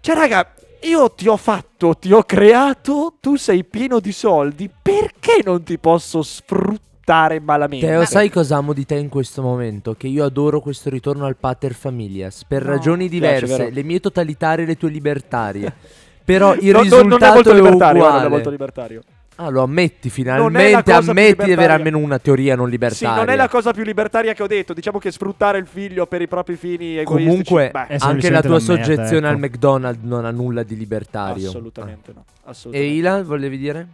Cioè, 0.00 0.14
raga, 0.14 0.52
io 0.82 1.10
ti 1.12 1.28
ho 1.28 1.36
fatto, 1.36 1.94
ti 1.96 2.12
ho 2.12 2.22
creato, 2.24 3.14
tu 3.20 3.36
sei 3.36 3.64
pieno 3.64 4.00
di 4.00 4.12
soldi, 4.12 4.68
perché 4.82 5.40
non 5.44 5.62
ti 5.62 5.78
posso 5.78 6.22
sfruttare 6.22 7.40
malamente? 7.40 7.86
Teo, 7.86 8.04
sai 8.04 8.28
cosa 8.30 8.56
amo 8.56 8.72
di 8.74 8.84
te 8.84 8.96
in 8.96 9.08
questo 9.08 9.40
momento? 9.40 9.94
Che 9.94 10.06
io 10.06 10.24
adoro 10.24 10.60
questo 10.60 10.90
ritorno 10.90 11.24
al 11.24 11.36
pater 11.36 11.72
familias. 11.72 12.44
Per 12.44 12.62
No. 12.64 12.70
ragioni 12.70 13.08
Piace, 13.08 13.14
diverse, 13.14 13.56
vero? 13.56 13.70
le 13.74 13.82
mie 13.82 14.00
totalitarie 14.00 14.64
e 14.64 14.68
le 14.68 14.76
tue 14.76 14.90
libertarie. 14.90 15.72
Però 16.24 16.54
il 16.54 16.64
No, 16.70 16.72
no, 16.76 16.80
risultato 16.82 17.52
non 17.52 17.58
è 17.58 17.60
molto 17.60 17.84
è 17.84 17.92
uguale. 17.92 17.98
non 18.16 18.24
è 18.24 18.28
molto 18.28 18.50
libertario. 18.50 19.02
Ah, 19.36 19.48
lo 19.48 19.62
ammetti 19.62 20.10
finalmente. 20.10 20.92
Ammetti 20.92 21.44
di 21.44 21.52
avere 21.52 21.72
almeno 21.72 21.98
una 21.98 22.18
teoria 22.18 22.54
non 22.54 22.66
Sì, 22.66 22.70
libertaria. 22.72 23.16
non 23.16 23.28
è 23.30 23.36
la 23.36 23.48
cosa 23.48 23.72
più 23.72 23.82
libertaria 23.82 24.32
che 24.32 24.42
ho 24.42 24.46
detto. 24.46 24.72
Diciamo 24.72 24.98
che 24.98 25.10
sfruttare 25.10 25.58
il 25.58 25.66
figlio 25.66 26.06
per 26.06 26.22
i 26.22 26.28
propri 26.28 26.56
fini 26.56 26.98
egoistici. 26.98 27.26
Comunque, 27.26 27.70
beh, 27.72 27.96
anche 27.98 28.30
la 28.30 28.40
tua 28.40 28.56
una 28.56 28.64
merda, 28.66 28.84
soggezione 28.84 29.26
al 29.26 29.34
ecco. 29.34 29.46
McDonald's 29.46 30.02
non 30.04 30.24
ha 30.24 30.30
nulla 30.30 30.62
di 30.62 30.76
libertario. 30.76 31.48
assolutamente 31.48 32.12
no. 32.14 32.24
Ah. 32.26 32.32
E 32.46 32.50
Assolutamente. 32.50 32.94
Ila, 32.96 33.22
volevi 33.22 33.58
dire? 33.58 33.88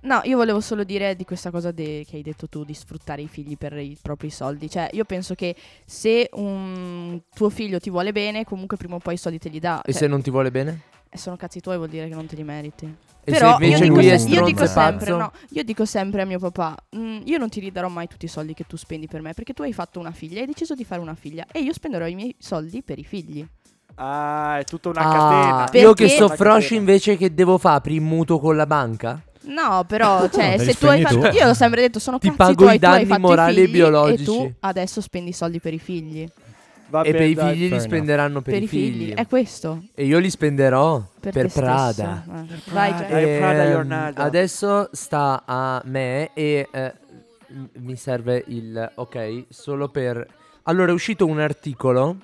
No, 0.00 0.20
io 0.22 0.36
volevo 0.36 0.60
solo 0.60 0.84
dire 0.84 1.16
di 1.16 1.24
questa 1.24 1.50
cosa 1.50 1.72
de- 1.72 2.04
che 2.08 2.14
hai 2.16 2.22
detto 2.22 2.48
tu 2.48 2.62
di 2.64 2.72
sfruttare 2.72 3.20
i 3.22 3.26
figli 3.26 3.56
per 3.58 3.72
i 3.76 3.98
propri 4.00 4.30
soldi. 4.30 4.70
Cioè, 4.70 4.90
io 4.92 5.04
penso 5.04 5.34
che 5.34 5.56
se 5.84 6.28
un 6.34 7.20
tuo 7.34 7.50
figlio 7.50 7.80
ti 7.80 7.90
vuole 7.90 8.12
bene, 8.12 8.44
comunque 8.44 8.76
prima 8.76 8.94
o 8.94 8.98
poi 8.98 9.14
i 9.14 9.18
soldi 9.18 9.38
te 9.38 9.48
li 9.48 9.58
dà. 9.58 9.82
E 9.82 9.90
Cioè, 9.90 10.02
se 10.02 10.06
non 10.06 10.22
ti 10.22 10.30
vuole 10.30 10.52
bene? 10.52 10.82
e 11.10 11.16
sono 11.16 11.36
cazzi 11.36 11.60
tuoi, 11.60 11.78
vuol 11.78 11.88
dire 11.88 12.06
che 12.06 12.14
non 12.14 12.26
te 12.26 12.36
li 12.36 12.44
meriti. 12.44 12.94
Però 13.30 13.56
se 13.58 13.64
invece 13.64 13.84
io, 13.84 13.92
dico 13.94 14.02
se- 14.18 14.28
io 14.28 14.44
dico 14.44 14.66
sempre, 14.66 15.10
no, 15.10 15.32
io 15.50 15.62
dico 15.64 15.84
sempre 15.84 16.22
a 16.22 16.24
mio 16.24 16.38
papà, 16.38 16.76
"Mm, 16.96 17.20
io 17.24 17.38
non 17.38 17.48
ti 17.48 17.60
ridarò 17.60 17.88
mai 17.88 18.06
tutti 18.08 18.24
i 18.24 18.28
soldi 18.28 18.54
che 18.54 18.64
tu 18.66 18.76
spendi 18.76 19.06
per 19.06 19.20
me, 19.22 19.34
perché 19.34 19.52
tu 19.52 19.62
hai 19.62 19.72
fatto 19.72 19.98
una 20.00 20.12
figlia, 20.12 20.40
hai 20.40 20.46
deciso 20.46 20.74
di 20.74 20.84
fare 20.84 21.00
una 21.00 21.14
figlia 21.14 21.44
e 21.52 21.60
io 21.60 21.72
spenderò 21.72 22.06
i 22.06 22.14
miei 22.14 22.34
soldi 22.38 22.82
per 22.82 22.98
i 22.98 23.04
figli. 23.04 23.46
Ah, 23.96 24.58
è 24.58 24.64
tutta 24.64 24.90
una 24.90 25.00
Ah, 25.00 25.12
catena. 25.12 25.80
io 25.80 25.92
che 25.92 26.04
Perché- 26.04 26.16
so 26.16 26.28
Frosh 26.28 26.70
invece 26.70 27.16
che 27.16 27.34
devo 27.34 27.58
fare? 27.58 27.76
Apri 27.78 27.94
il 27.94 28.00
mutuo 28.00 28.38
con 28.38 28.54
la 28.56 28.66
banca? 28.66 29.20
No, 29.42 29.84
però, 29.88 30.28
cioè, 30.30 30.56
te 30.56 30.64
li 30.64 30.72
se 30.72 30.78
tu 30.78 30.86
hai 30.86 31.00
spendi 31.00 31.20
fatto. 31.22 31.30
tu. 31.30 31.36
Io 31.36 31.46
l'ho 31.46 31.54
sempre 31.54 31.80
detto, 31.80 31.98
sono 31.98 32.18
Ti 32.18 32.26
cazzi 32.26 32.38
pago 32.38 32.54
tuoi, 32.54 32.74
i 32.76 32.78
tu 32.78 32.84
hai 32.86 32.92
danni 32.92 33.06
fatto 33.06 33.18
i 33.20 33.22
morali 33.22 33.56
e 33.56 33.62
figli 33.62 33.72
biologici. 33.72 34.22
E 34.22 34.24
tu 34.24 34.52
adesso 34.60 35.00
spendi 35.00 35.30
i 35.30 35.32
soldi 35.32 35.58
per 35.60 35.72
i 35.74 35.78
figli. 35.78 36.28
Vabbè, 36.90 37.08
e 37.08 37.12
per 37.12 37.22
i 37.22 37.34
dai. 37.34 37.54
figli 37.54 37.70
li 37.72 37.80
spenderanno 37.80 38.40
per, 38.40 38.54
Per, 38.54 38.62
i 38.62 38.66
figli. 38.66 39.04
figli. 39.06 39.14
È 39.14 39.26
questo. 39.26 39.82
E 39.94 40.04
io 40.04 40.18
li 40.18 40.30
spenderò 40.30 41.02
per, 41.20 41.32
Per, 41.32 41.52
Prada. 41.52 42.22
stesso. 42.24 42.54
Eh, 42.54 42.72
Vai, 42.72 42.90
Prada. 42.94 43.08
Dai, 43.08 43.38
Prada 43.38 43.64
Ehm, 43.64 43.70
Jornada. 43.72 44.22
adesso 44.22 44.88
sta 44.92 45.42
a 45.44 45.82
me 45.84 46.30
e 46.34 46.68
eh, 46.70 46.94
mi 47.78 47.96
serve 47.96 48.42
il 48.48 48.90
ok 48.94 49.44
solo 49.48 49.88
per 49.88 50.26
allora 50.64 50.90
è 50.90 50.94
uscito 50.94 51.26
un 51.26 51.40
articolo 51.40 52.16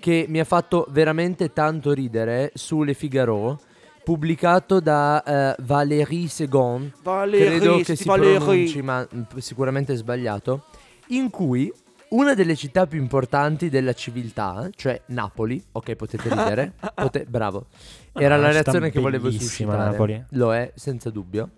che 0.00 0.26
mi 0.28 0.38
ha 0.38 0.44
fatto 0.44 0.86
veramente 0.90 1.52
tanto 1.52 1.92
ridere 1.92 2.52
su 2.54 2.82
Le 2.84 2.94
Figaro 2.94 3.58
pubblicato 4.04 4.78
da 4.80 5.22
eh, 5.22 5.62
Valérie 5.62 6.28
Segon 6.28 6.92
Valérie, 7.02 7.46
credo 7.58 7.76
che 7.80 7.96
si 7.96 8.04
Valérie. 8.04 8.38
pronunci 8.38 8.82
ma 8.82 9.06
mm, 9.14 9.22
sicuramente 9.38 9.92
è 9.92 9.96
sbagliato 9.96 10.64
in 11.08 11.28
cui 11.30 11.72
una 12.10 12.34
delle 12.34 12.56
città 12.56 12.86
più 12.86 12.98
importanti 12.98 13.68
della 13.68 13.92
civiltà, 13.92 14.68
cioè 14.74 15.00
Napoli, 15.06 15.62
ok 15.72 15.94
potete 15.94 16.28
ridere, 16.28 16.72
pote- 16.94 17.24
bravo, 17.26 17.66
era 18.14 18.34
Ah, 18.34 18.38
la 18.38 18.50
reazione 18.52 18.90
che 18.90 19.00
volevo 19.00 19.30
suscitare, 19.30 19.90
Napoli. 19.90 20.24
lo 20.30 20.54
è 20.54 20.72
senza 20.74 21.10
dubbio, 21.10 21.50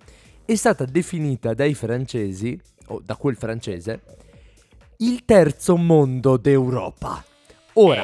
è 0.44 0.54
stata 0.54 0.84
definita 0.84 1.54
dai 1.54 1.74
francesi, 1.74 2.60
o 2.86 3.00
da 3.04 3.14
quel 3.16 3.36
francese, 3.36 4.00
il 4.98 5.24
terzo 5.24 5.76
mondo 5.76 6.36
d'Europa. 6.36 7.24
Ora, 7.74 8.02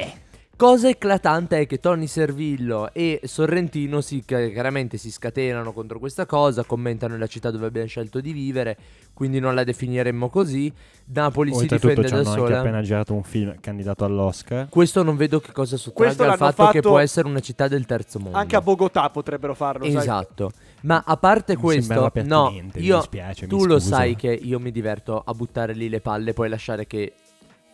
Cosa 0.57 0.89
eclatante 0.89 1.59
è 1.59 1.67
che 1.67 1.79
Tony 1.79 2.07
Servillo 2.07 2.91
e 2.91 3.19
Sorrentino 3.25 4.01
si, 4.01 4.23
chiaramente 4.25 4.97
si 4.97 5.11
scatenano 5.11 5.71
contro 5.71 5.99
questa 5.99 6.25
cosa, 6.25 6.63
commentano 6.63 7.15
la 7.15 7.27
città 7.27 7.51
dove 7.51 7.67
abbiamo 7.67 7.85
scelto 7.87 8.19
di 8.19 8.31
vivere, 8.31 8.75
quindi 9.13 9.39
non 9.39 9.53
la 9.53 9.63
definiremmo 9.63 10.29
così. 10.29 10.73
Napoli 11.13 11.53
si 11.53 11.67
difende 11.67 12.09
da 12.09 12.15
hanno 12.15 12.23
sola. 12.23 12.57
appena 12.57 12.81
girato 12.81 13.13
un 13.13 13.21
film 13.21 13.55
candidato 13.59 14.03
all'Oscar. 14.03 14.67
Questo 14.67 15.03
non 15.03 15.15
vedo 15.15 15.39
che 15.39 15.51
cosa 15.51 15.75
Questo 15.75 15.91
sottragga 15.91 16.21
al 16.23 16.27
l'hanno 16.27 16.37
fatto 16.37 16.71
che 16.71 16.77
fatto- 16.79 16.89
può 16.89 16.97
essere 16.97 17.27
una 17.27 17.39
città 17.39 17.67
del 17.67 17.85
terzo 17.85 18.17
mondo. 18.17 18.35
Anche 18.35 18.55
a 18.55 18.61
Bogotà 18.61 19.07
potrebbero 19.11 19.53
farlo, 19.53 19.85
sai? 19.85 19.95
Esatto. 19.95 20.51
Ma 20.81 21.03
a 21.05 21.17
parte 21.17 21.53
Mi 21.55 21.61
questo, 21.61 21.93
no, 21.93 22.09
pertinente, 22.09 22.79
mi 22.79 22.85
io 22.85 22.97
dispiace, 22.97 23.45
mi 23.45 23.49
tu 23.49 23.65
lo 23.65 23.77
sai 23.77 24.15
che 24.15 24.33
io 24.33 24.59
mi 24.59 24.71
diverto 24.71 25.21
a 25.23 25.33
buttare 25.33 25.73
lì 25.73 25.87
le 25.87 26.01
palle, 26.01 26.33
poi 26.33 26.49
lasciare 26.49 26.87
che 26.87 27.13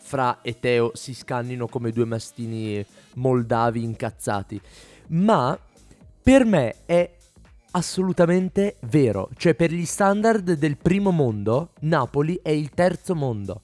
Fra 0.06 0.40
e 0.42 0.60
Teo 0.60 0.90
si 0.92 1.14
scannino 1.14 1.66
come 1.66 1.90
due 1.90 2.04
mastini 2.04 2.84
moldavi 3.14 3.82
incazzati. 3.82 4.60
Ma 5.08 5.58
per 6.22 6.44
me 6.44 6.74
è 6.84 7.10
assolutamente 7.70 8.76
vero, 8.80 9.30
cioè 9.38 9.54
per 9.54 9.72
gli 9.72 9.86
standard 9.86 10.52
del 10.52 10.76
primo 10.76 11.10
mondo, 11.10 11.70
Napoli 11.80 12.38
è 12.42 12.50
il 12.50 12.68
terzo 12.70 13.14
mondo. 13.14 13.62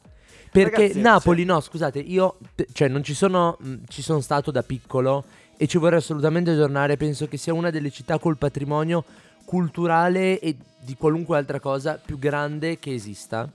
Perché 0.50 0.80
Ragazzi, 0.80 1.00
Napoli, 1.00 1.42
sì. 1.42 1.46
no, 1.46 1.60
scusate, 1.60 1.98
io 1.98 2.38
cioè 2.72 2.88
non 2.88 3.04
ci 3.04 3.14
sono 3.14 3.58
mh, 3.60 3.74
ci 3.88 4.00
sono 4.00 4.20
stato 4.20 4.50
da 4.50 4.62
piccolo 4.62 5.24
e 5.58 5.66
ci 5.66 5.76
vorrei 5.76 5.98
assolutamente 5.98 6.56
tornare, 6.56 6.96
penso 6.96 7.28
che 7.28 7.36
sia 7.36 7.52
una 7.52 7.68
delle 7.68 7.90
città 7.90 8.18
col 8.18 8.38
patrimonio 8.38 9.04
culturale 9.44 10.40
e 10.40 10.56
di 10.80 10.96
qualunque 10.96 11.36
altra 11.36 11.60
cosa 11.60 12.00
più 12.02 12.18
grande 12.18 12.78
che 12.78 12.94
esista. 12.94 13.48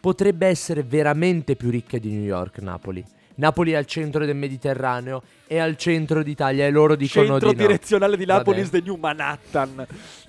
Potrebbe 0.00 0.46
essere 0.46 0.82
veramente 0.82 1.56
più 1.56 1.70
ricca 1.70 1.98
di 1.98 2.10
New 2.12 2.24
York, 2.24 2.58
Napoli. 2.58 3.04
Napoli 3.38 3.72
è 3.72 3.76
al 3.76 3.86
centro 3.86 4.24
del 4.24 4.34
Mediterraneo, 4.34 5.22
è 5.46 5.58
al 5.58 5.76
centro 5.76 6.22
d'Italia 6.22 6.66
e 6.66 6.70
loro 6.70 6.96
dicono 6.96 7.26
Centro 7.26 7.50
di 7.50 7.56
no. 7.56 7.66
direzionale 7.66 8.16
di 8.16 8.26
Napoli 8.26 8.56
Vabbè. 8.56 8.66
is 8.66 8.70
the 8.70 8.80
new 8.80 8.96
Manhattan. 8.96 9.86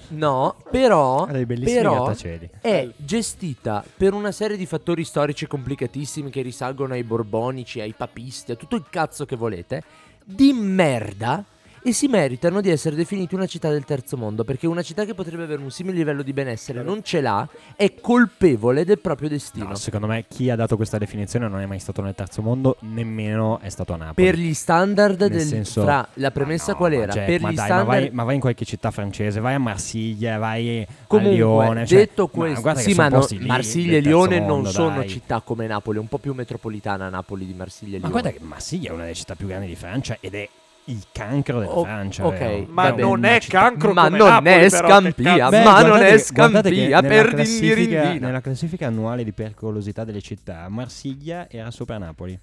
No, 0.09 0.55
però, 0.69 1.25
però 1.25 2.11
è 2.61 2.89
gestita 2.95 3.83
per 3.97 4.13
una 4.13 4.31
serie 4.31 4.57
di 4.57 4.65
fattori 4.65 5.03
storici 5.03 5.47
complicatissimi 5.47 6.29
che 6.29 6.41
risalgono 6.41 6.93
ai 6.93 7.03
borbonici, 7.03 7.79
ai 7.79 7.93
papisti, 7.95 8.51
a 8.51 8.55
tutto 8.55 8.75
il 8.75 8.85
cazzo 8.89 9.25
che 9.25 9.35
volete, 9.35 9.83
di 10.23 10.53
merda 10.53 11.43
e 11.83 11.91
si 11.93 12.07
meritano 12.07 12.62
di 12.62 12.69
essere 12.69 12.95
definiti 12.95 13.36
una 13.36 13.45
città 13.45 13.69
del 13.69 13.86
terzo 13.86 14.17
mondo, 14.17 14.43
perché 14.43 14.67
una 14.67 14.81
città 14.81 15.05
che 15.05 15.13
potrebbe 15.13 15.43
avere 15.43 15.62
un 15.62 15.71
simile 15.71 15.98
livello 15.98 16.21
di 16.24 16.33
benessere 16.33 16.83
non 16.83 17.03
ce 17.03 17.21
l'ha, 17.21 17.48
è 17.75 17.93
colpevole 18.00 18.86
del 18.86 19.00
proprio 19.00 19.29
destino. 19.29 19.67
No, 19.69 19.75
secondo 19.75 20.07
me 20.07 20.25
chi 20.27 20.50
ha 20.50 20.55
dato 20.55 20.75
questa 20.75 20.98
definizione 20.98 21.48
non 21.48 21.59
è 21.62 21.65
mai 21.65 21.79
stato 21.79 22.01
nel 22.01 22.15
terzo 22.15 22.41
mondo, 22.41 22.77
nemmeno 22.81 23.59
è 23.59 23.69
stato 23.69 23.93
a 23.93 23.98
Napoli. 23.98 24.25
per 24.27 24.38
gli 24.38 24.53
standard 24.53 25.19
Nel 25.19 25.29
del 25.29 25.41
senso- 25.41 25.81
fra 25.83 26.07
la 26.15 26.31
premessa 26.31 26.67
Ma 26.67 26.71
no, 26.71 26.77
qual 26.77 26.91
ma 26.91 26.98
era? 27.03 27.12
Jack, 27.13 27.25
per 27.25 27.41
ma 27.41 27.51
gli 27.51 27.55
dai, 27.55 27.65
standard 27.65 27.88
ma 27.88 27.93
vai, 28.00 28.09
ma 28.12 28.24
vai 28.24 28.36
in 28.36 28.41
qualche 28.41 28.65
città 28.65 28.91
francese, 28.91 29.39
vai 29.39 29.53
a 29.55 29.59
Marsiglia, 29.59 30.38
vai 30.38 30.86
Comunque, 31.07 31.31
a 31.31 31.36
Lione. 31.36 31.86
cioè, 31.86 31.98
detto 32.00 32.24
ma 32.33 32.39
questo, 32.39 32.71
che 32.74 32.75
sì, 32.79 32.93
sono 32.93 33.09
ma 33.09 33.17
no, 33.17 33.27
Marsiglia 33.45 33.98
e 33.98 34.00
Lione 34.01 34.39
mondo, 34.39 34.53
non 34.55 34.65
sono 34.71 34.95
dai. 34.98 35.09
città 35.09 35.41
come 35.41 35.67
Napoli, 35.67 35.98
è 35.98 36.01
un 36.01 36.07
po' 36.07 36.17
più 36.17 36.33
metropolitana 36.33 37.09
Napoli 37.09 37.45
di 37.45 37.53
Marsiglia 37.53 37.98
e 37.98 38.00
Ma 38.01 38.07
Lione. 38.07 38.21
guarda 38.21 38.38
che 38.38 38.43
Marsiglia 38.43 38.89
è 38.89 38.93
una 38.93 39.03
delle 39.03 39.15
città 39.15 39.36
più 39.36 39.48
grandi 39.48 39.67
di 39.67 39.75
Francia 39.75 40.17
ed 40.19 40.36
è 40.36 40.48
il 40.89 41.03
cancro 41.12 41.60
della 41.60 41.72
O- 41.77 41.84
Francia. 41.84 42.25
ok, 42.25 42.38
vero? 42.38 42.65
Ma 42.69 42.89
Vabbè, 42.89 43.01
non 43.01 43.24
è 43.25 43.39
città- 43.39 43.60
cancro 43.62 43.93
Ma 43.93 44.03
come 44.05 44.17
non 44.17 44.27
Napoli, 44.27 44.53
è 44.55 44.69
Scampia, 44.69 45.50
Beh, 45.50 45.63
ma 45.63 45.81
non 45.81 46.01
è 46.01 46.17
Scampia 46.17 47.01
per 47.01 47.29
classifica, 47.29 48.13
nella 48.13 48.41
classifica 48.41 48.88
annuale 48.88 49.24
di 49.24 49.31
pericolosità 49.31 50.03
delle 50.03 50.22
città, 50.22 50.67
Marsiglia 50.69 51.48
era 51.50 51.72
sopra 51.72 51.98
Napoli. 51.98 52.38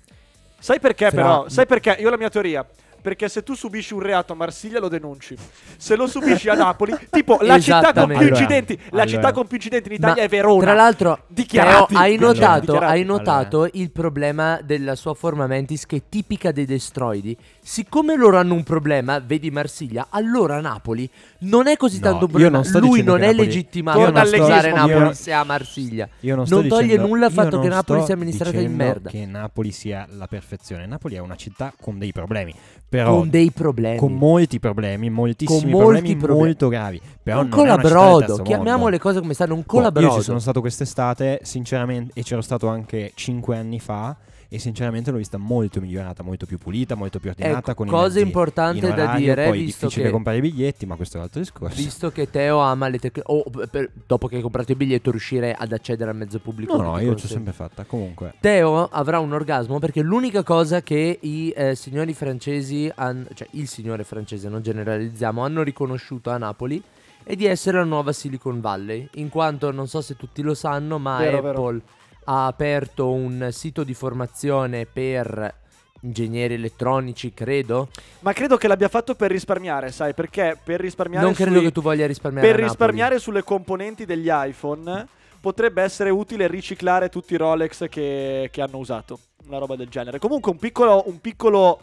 Sai 0.58 0.80
perché 0.80 1.10
Fra- 1.10 1.16
però? 1.22 1.48
Sai 1.48 1.66
perché? 1.66 1.96
Io 2.00 2.06
ho 2.06 2.10
la 2.10 2.16
mia 2.18 2.30
teoria. 2.30 2.64
Perché 3.06 3.28
se 3.28 3.44
tu 3.44 3.54
subisci 3.54 3.94
un 3.94 4.00
reato 4.00 4.32
a 4.32 4.36
Marsiglia 4.36 4.80
lo 4.80 4.88
denunci. 4.88 5.36
Se 5.76 5.94
lo 5.94 6.08
subisci 6.08 6.48
a 6.48 6.54
Napoli, 6.58 6.92
tipo 7.08 7.38
la 7.42 7.60
città 7.60 7.92
con 7.92 8.08
più 8.08 8.26
incidenti, 8.26 8.74
la 8.76 9.02
Allora. 9.02 9.06
città 9.06 9.32
con 9.32 9.46
più 9.46 9.56
incidenti 9.58 9.88
in 9.90 9.94
Italia 9.94 10.16
Ma, 10.16 10.22
è 10.22 10.28
Verona. 10.28 10.62
Tra 10.64 10.72
l'altro. 10.74 11.18
Teo, 11.32 11.62
hai 11.92 12.16
Allora, 12.16 12.32
notato, 12.32 12.60
dichiarati. 12.62 12.92
hai 12.92 13.04
notato 13.04 13.68
il 13.74 13.90
problema 13.92 14.58
della 14.60 14.96
sua 14.96 15.14
forma 15.14 15.46
mentis 15.46 15.86
che 15.86 15.96
è 15.96 16.02
tipica 16.08 16.50
dei 16.50 16.64
destroidi. 16.64 17.36
Siccome 17.68 18.14
loro 18.14 18.38
hanno 18.38 18.54
un 18.54 18.62
problema, 18.62 19.18
vedi 19.18 19.50
Marsiglia, 19.50 20.06
allora 20.10 20.60
Napoli 20.60 21.10
non 21.40 21.66
è 21.66 21.76
così 21.76 21.96
No, 21.96 22.02
tanto 22.02 22.16
un 22.18 22.22
io 22.22 22.28
problema. 22.28 22.54
non 22.58 22.64
sto 22.64 22.78
Lui 22.78 22.88
dicendo 22.90 23.10
non 23.10 23.20
che 23.20 23.26
è 23.26 23.30
Napoli- 23.32 23.46
legittimato 23.48 23.98
Io 23.98 24.06
ad 24.06 24.14
non 24.14 24.26
sto- 24.26 24.36
accusare 24.36 24.68
io- 24.68 24.74
Napoli 24.76 25.14
se 25.16 25.32
ha 25.32 25.42
Marsiglia. 25.44 26.08
Io 26.20 26.36
non, 26.36 26.46
sto 26.46 26.54
Non 26.60 26.68
toglie 26.68 26.82
dicendo- 26.86 27.06
nulla 27.08 27.26
al 27.26 27.32
io 27.32 27.36
fatto 27.42 27.56
non 27.56 27.64
che 27.64 27.68
Napoli 27.68 27.98
sto 27.98 28.06
sia 28.06 28.14
amministrata 28.14 28.50
di 28.52 28.56
dicendo 28.58 28.84
merda. 28.84 29.10
Che 29.10 29.26
Napoli 29.26 29.70
sia 29.72 30.06
la 30.16 30.26
perfezione. 30.28 30.86
Napoli 30.86 31.14
è 31.16 31.18
una 31.18 31.34
città 31.34 31.72
con 31.80 31.98
dei 31.98 32.12
problemi, 32.12 32.54
però 32.88 33.16
Con 33.18 33.30
dei 33.30 33.50
problemi. 33.50 33.98
con 33.98 34.12
molti 34.12 34.60
problemi, 34.60 35.10
moltissimi 35.10 35.72
molti 35.72 35.76
problemi, 35.86 36.16
problemi. 36.16 36.40
molto 36.44 36.68
gravi. 36.68 37.00
Però 37.20 37.40
un 37.40 37.48
non 37.48 37.58
è 37.58 37.62
una 37.62 37.70
città 37.74 37.82
del 37.82 37.90
colabrodo, 37.96 38.26
terzo 38.26 38.42
chiamiamo 38.44 38.76
mondo. 38.78 38.88
le 38.90 38.98
cose 39.00 39.18
come 39.20 39.34
stanno, 39.34 39.54
un 39.54 39.64
Boh, 39.66 39.74
Io 39.74 39.78
colabrodo. 39.82 40.14
ci 40.14 40.22
sono 40.22 40.38
stato 40.38 40.60
quest'estate, 40.60 41.40
sinceramente, 41.42 42.12
e 42.14 42.22
c'ero 42.22 42.42
stato 42.42 42.68
anche 42.68 43.10
5 43.16 43.56
anni 43.56 43.80
fa. 43.80 44.16
E 44.48 44.58
sinceramente 44.60 45.10
l'ho 45.10 45.16
vista 45.16 45.38
molto 45.38 45.80
migliorata, 45.80 46.22
molto 46.22 46.46
più 46.46 46.56
pulita, 46.58 46.94
molto 46.94 47.18
più 47.18 47.30
ordinata. 47.30 47.72
Ecco, 47.72 47.84
cosa 47.84 48.20
importante 48.20 48.86
in 48.86 48.94
da 48.94 49.02
orario, 49.02 49.18
dire, 49.34 49.46
Poi 49.48 49.58
è 49.60 49.64
visto 49.64 49.80
difficile 49.86 50.06
che- 50.06 50.12
comprare 50.12 50.38
i 50.38 50.40
biglietti, 50.40 50.86
ma 50.86 50.94
questo 50.94 51.16
è 51.16 51.18
un 51.18 51.24
altro 51.24 51.40
discorso. 51.40 51.76
Visto 51.76 52.10
che 52.12 52.30
Teo 52.30 52.58
ama 52.58 52.88
le 52.88 52.98
tecnologie, 52.98 53.50
o 53.60 53.66
per- 53.68 53.90
dopo 54.06 54.28
che 54.28 54.36
hai 54.36 54.42
comprato 54.42 54.70
il 54.70 54.76
biglietto, 54.78 55.10
riuscire 55.10 55.52
ad 55.52 55.72
accedere 55.72 56.10
al 56.10 56.16
mezzo 56.16 56.38
pubblico. 56.38 56.76
No, 56.76 56.82
no, 56.82 56.90
io 56.92 56.98
ci 56.98 57.02
ho 57.04 57.08
consente. 57.08 57.34
sempre 57.34 57.52
fatta. 57.52 57.84
Comunque, 57.84 58.34
Teo 58.40 58.86
avrà 58.86 59.18
un 59.18 59.32
orgasmo 59.32 59.78
perché 59.80 60.00
l'unica 60.02 60.42
cosa 60.44 60.80
che 60.82 61.18
i 61.20 61.52
eh, 61.56 61.74
signori 61.74 62.14
francesi, 62.14 62.90
han- 62.94 63.26
cioè 63.34 63.48
il 63.52 63.66
signore 63.66 64.04
francese, 64.04 64.48
non 64.48 64.62
generalizziamo, 64.62 65.42
hanno 65.42 65.62
riconosciuto 65.62 66.30
a 66.30 66.38
Napoli 66.38 66.80
è 67.24 67.34
di 67.34 67.46
essere 67.46 67.78
la 67.78 67.84
nuova 67.84 68.12
Silicon 68.12 68.60
Valley. 68.60 69.08
In 69.14 69.28
quanto 69.28 69.72
non 69.72 69.88
so 69.88 70.00
se 70.00 70.14
tutti 70.14 70.42
lo 70.42 70.54
sanno, 70.54 70.98
ma 71.00 71.18
Vero, 71.18 71.38
Apple 71.38 71.50
vero. 71.52 71.82
Ha 72.26 72.46
aperto 72.46 73.10
un 73.10 73.48
sito 73.52 73.84
di 73.84 73.94
formazione 73.94 74.86
per 74.86 75.54
ingegneri 76.00 76.54
elettronici, 76.54 77.32
credo. 77.34 77.88
Ma 78.20 78.32
credo 78.32 78.56
che 78.56 78.68
l'abbia 78.68 78.88
fatto 78.88 79.14
per 79.14 79.30
risparmiare, 79.30 79.90
sai? 79.92 80.14
Perché 80.14 80.58
per 80.62 80.80
risparmiare 80.80 81.24
non 81.24 81.34
credo 81.34 81.56
sui- 81.56 81.64
che 81.64 81.72
tu 81.72 81.82
voglia 81.82 82.06
risparmiare. 82.06 82.46
per 82.46 82.60
risparmiare 82.60 83.18
sulle 83.18 83.42
componenti 83.42 84.04
degli 84.04 84.28
iPhone 84.30 85.06
potrebbe 85.40 85.82
essere 85.82 86.10
utile 86.10 86.46
riciclare 86.46 87.08
tutti 87.08 87.34
i 87.34 87.36
Rolex 87.36 87.88
che, 87.88 88.48
che 88.50 88.60
hanno 88.60 88.78
usato. 88.78 89.18
Una 89.46 89.58
roba 89.58 89.76
del 89.76 89.88
genere. 89.88 90.18
Comunque 90.18 90.50
un 90.50 90.58
piccolo, 90.58 91.04
un 91.06 91.20
piccolo 91.20 91.80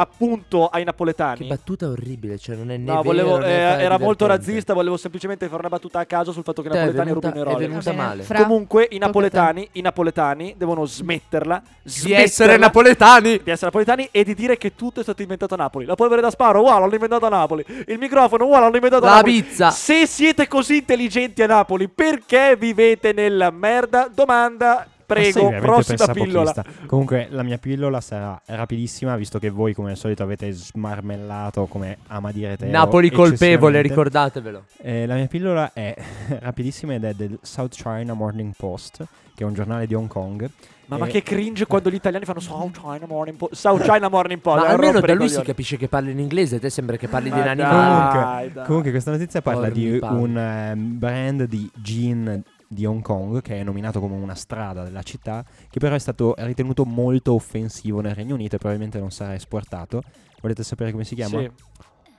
appunto 0.00 0.68
ai 0.68 0.80
Che 0.80 0.84
napoletani. 0.86 1.46
battuta 1.48 1.88
orribile, 1.88 2.38
cioè 2.38 2.54
non 2.56 2.70
è 2.70 2.76
né 2.76 2.84
No, 2.84 3.02
vero, 3.02 3.02
volevo, 3.02 3.38
né 3.38 3.46
eh, 3.78 3.82
era 3.82 3.98
molto 3.98 4.26
razzista, 4.26 4.72
volevo 4.74 4.96
semplicemente 4.96 5.46
fare 5.48 5.58
una 5.60 5.68
battuta 5.68 5.98
a 5.98 6.06
caso 6.06 6.30
sul 6.32 6.44
fatto 6.44 6.62
che 6.62 6.68
i 6.68 6.70
Te 6.70 6.76
è 6.78 6.80
napoletani 6.84 7.08
venuta- 7.08 7.28
rubino 7.28 7.44
i 7.44 7.48
è 7.48 7.52
Rolex. 7.54 7.68
venuta 7.68 7.90
bene, 7.90 8.02
male. 8.02 8.22
Fra, 8.22 8.42
Comunque 8.42 8.86
i 8.90 8.98
napoletani, 8.98 9.68
i 9.72 9.80
napoletani 9.80 10.54
devono 10.56 10.84
smetterla 10.84 11.62
Di 11.82 11.90
smetterla 11.90 12.22
essere 12.24 12.56
napoletani. 12.56 13.30
di 13.42 13.50
essere 13.50 13.66
napoletani 13.66 14.08
e 14.12 14.24
di 14.24 14.34
dire 14.34 14.56
che 14.56 14.74
tutto 14.74 15.00
è 15.00 15.02
stato 15.02 15.22
inventato 15.22 15.54
a 15.54 15.56
Napoli. 15.56 15.84
La 15.84 15.94
polvere 15.96 16.20
da 16.20 16.30
sparo, 16.30 16.60
uguale, 16.60 16.80
l'hanno 16.80 16.94
inventato 16.94 17.26
a 17.26 17.28
Napoli. 17.30 17.64
Il 17.86 17.98
microfono, 17.98 18.44
uguale, 18.44 18.64
l'hanno 18.64 18.76
inventato 18.76 19.04
a 19.04 19.08
La 19.08 19.14
Napoli. 19.16 19.42
pizza. 19.42 19.70
Se 19.70 20.06
siete 20.06 20.46
così 20.46 20.76
intelligenti 20.76 21.42
a 21.42 21.46
Napoli, 21.46 21.88
perché 21.88 22.56
vivete 22.56 23.12
nella 23.12 23.50
merda? 23.50 24.08
Domanda, 24.12 24.86
prego, 25.14 25.48
veramente 25.48 25.94
prossima 25.94 26.12
pillola. 26.12 26.64
Comunque, 26.86 27.28
la 27.30 27.42
mia 27.42 27.58
pillola 27.58 28.00
sarà 28.00 28.40
rapidissima, 28.44 29.16
visto 29.16 29.38
che 29.38 29.48
voi, 29.48 29.72
come 29.72 29.92
al 29.92 29.96
solito, 29.96 30.22
avete 30.22 30.50
smarmellato, 30.52 31.66
come 31.66 31.98
ama 32.08 32.30
dire 32.30 32.56
Teo. 32.56 32.70
Napoli 32.70 33.10
colpevole, 33.10 33.80
ricordatevelo. 33.80 34.64
Eh, 34.82 35.06
la 35.06 35.14
mia 35.14 35.26
pillola 35.26 35.72
è 35.72 35.94
rapidissima 36.40 36.94
ed 36.94 37.04
è 37.04 37.14
del 37.14 37.38
South 37.40 37.74
China 37.74 38.12
Morning 38.12 38.52
Post, 38.56 39.04
che 39.34 39.44
è 39.44 39.46
un 39.46 39.54
giornale 39.54 39.86
di 39.86 39.94
Hong 39.94 40.08
Kong. 40.08 40.48
Mamma 40.86 41.06
Eh, 41.06 41.10
che 41.10 41.22
cringe 41.22 41.66
quando 41.66 41.90
gli 41.90 41.94
italiani 41.96 42.24
fanno 42.24 42.40
South 42.40 42.80
China 42.80 43.04
Morning 43.06 43.36
Post. 43.36 43.54
South 43.54 43.82
China 43.88 44.08
Morning 44.08 44.40
Post. 44.40 44.64
Ma 44.64 44.70
almeno 44.70 45.00
da 45.00 45.14
lui 45.14 45.28
si 45.28 45.42
capisce 45.42 45.76
che 45.76 45.88
parli 45.88 46.12
in 46.12 46.18
inglese, 46.18 46.58
te 46.58 46.70
sembra 46.70 46.96
che 46.96 47.08
parli 47.08 47.30
di 47.30 47.38
Ma 47.38 47.52
nani. 47.52 47.62
Comunque, 47.62 48.64
comunque 48.64 48.90
questa 48.90 49.10
notizia 49.10 49.42
parla 49.42 49.68
di 49.68 49.86
Ornipano. 49.86 50.18
un 50.18 50.38
ehm, 50.38 50.98
brand 50.98 51.44
di 51.44 51.70
gin 51.74 52.42
di 52.68 52.84
Hong 52.84 53.00
Kong 53.00 53.40
che 53.40 53.58
è 53.58 53.64
nominato 53.64 53.98
come 53.98 54.14
una 54.14 54.34
strada 54.34 54.84
della 54.84 55.02
città, 55.02 55.44
che 55.70 55.78
però 55.78 55.94
è 55.94 55.98
stato 55.98 56.34
ritenuto 56.38 56.84
molto 56.84 57.32
offensivo 57.32 58.00
nel 58.00 58.14
Regno 58.14 58.34
Unito 58.34 58.56
e 58.56 58.58
probabilmente 58.58 58.98
non 58.98 59.10
sarà 59.10 59.34
esportato. 59.34 60.02
Volete 60.40 60.62
sapere 60.62 60.92
come 60.92 61.04
si 61.04 61.14
chiama? 61.14 61.40
Sì. 61.40 61.50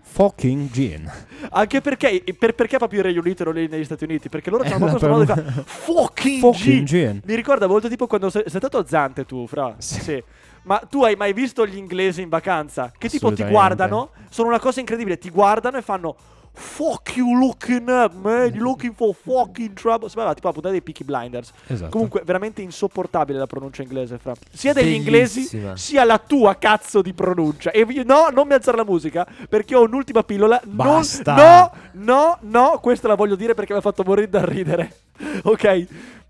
Fucking 0.02 0.72
gin. 0.72 1.10
Anche 1.52 1.82
perché, 1.82 2.24
per- 2.38 2.56
perché 2.56 2.78
proprio 2.78 3.00
il 3.00 3.06
Regno 3.06 3.22
Unito 3.22 3.44
non 3.44 3.54
lì 3.54 3.68
negli 3.68 3.84
Stati 3.84 4.06
Uniti? 4.06 4.28
Perché 4.28 4.50
loro 4.50 4.64
hanno 4.68 4.88
questo 4.88 5.08
modo 5.08 5.20
di 5.20 5.28
fare 5.28 5.44
fucking, 5.66 6.40
Fucking 6.40 6.84
G. 6.84 6.88
gin. 6.88 7.22
Mi 7.26 7.36
ricorda 7.36 7.68
molto 7.68 7.88
tipo 7.88 8.08
quando 8.08 8.32
sei, 8.32 8.42
sei 8.48 8.60
stato 8.60 8.80
a 8.80 8.86
Zante 8.88 9.26
tu, 9.26 9.46
fra. 9.46 9.76
Sì. 9.78 10.22
Ma 10.64 10.80
tu 10.80 11.04
hai 11.04 11.16
mai 11.16 11.32
visto 11.34 11.66
gli 11.66 11.78
inglesi 11.78 12.24
in 12.24 12.30
vacanza? 12.30 12.92
Che 12.98 13.08
tipo 13.08 13.32
ti 13.32 13.44
guardano, 13.46 14.10
sono 14.30 14.48
una 14.50 14.60
cosa 14.60 14.80
incredibile, 14.80 15.20
ti 15.20 15.30
guardano 15.30 15.78
e 15.78 15.82
fanno 15.84 16.16
Fuck 16.62 17.16
you 17.16 17.40
looking 17.40 17.88
up, 17.90 18.14
man. 18.14 18.54
You 18.54 18.64
looking 18.64 18.94
for 18.94 19.16
fucking 19.16 19.74
trouble. 19.74 20.10
Sembrava 20.10 20.34
tipo 20.34 20.48
la 20.48 20.54
puntata 20.54 20.74
dei 20.74 20.82
Peaky 20.82 21.04
Blinders. 21.06 21.52
Esatto. 21.68 21.90
Comunque, 21.90 22.22
veramente 22.26 22.62
insopportabile 22.62 23.40
la 23.40 23.48
pronuncia 23.48 23.82
inglese, 23.82 24.18
fra. 24.18 24.34
Sia 24.52 24.74
degli 24.74 24.94
inglesi, 24.94 25.40
Bellissima. 25.40 25.78
sia 25.78 26.04
la 26.04 26.18
tua 26.20 26.58
cazzo 26.58 27.02
di 27.02 27.14
pronuncia. 27.14 27.72
E 27.72 27.86
io- 27.88 28.04
no, 28.04 28.28
non 28.32 28.46
mi 28.48 28.54
alzare 28.54 28.76
la 28.76 28.84
musica, 28.86 29.26
perché 29.48 29.74
ho 29.76 29.84
un'ultima 29.84 30.24
pillola. 30.24 30.60
Non- 30.66 30.76
Basta. 30.76 31.34
no, 31.36 31.72
no, 31.94 32.38
no, 32.42 32.80
questa 32.82 33.08
la 33.08 33.16
voglio 33.16 33.36
dire 33.36 33.54
perché 33.54 33.72
mi 33.72 33.80
ha 33.80 33.82
fatto 33.82 34.04
morire 34.06 34.30
da 34.30 34.44
ridere. 34.44 34.94
Ok? 35.44 35.88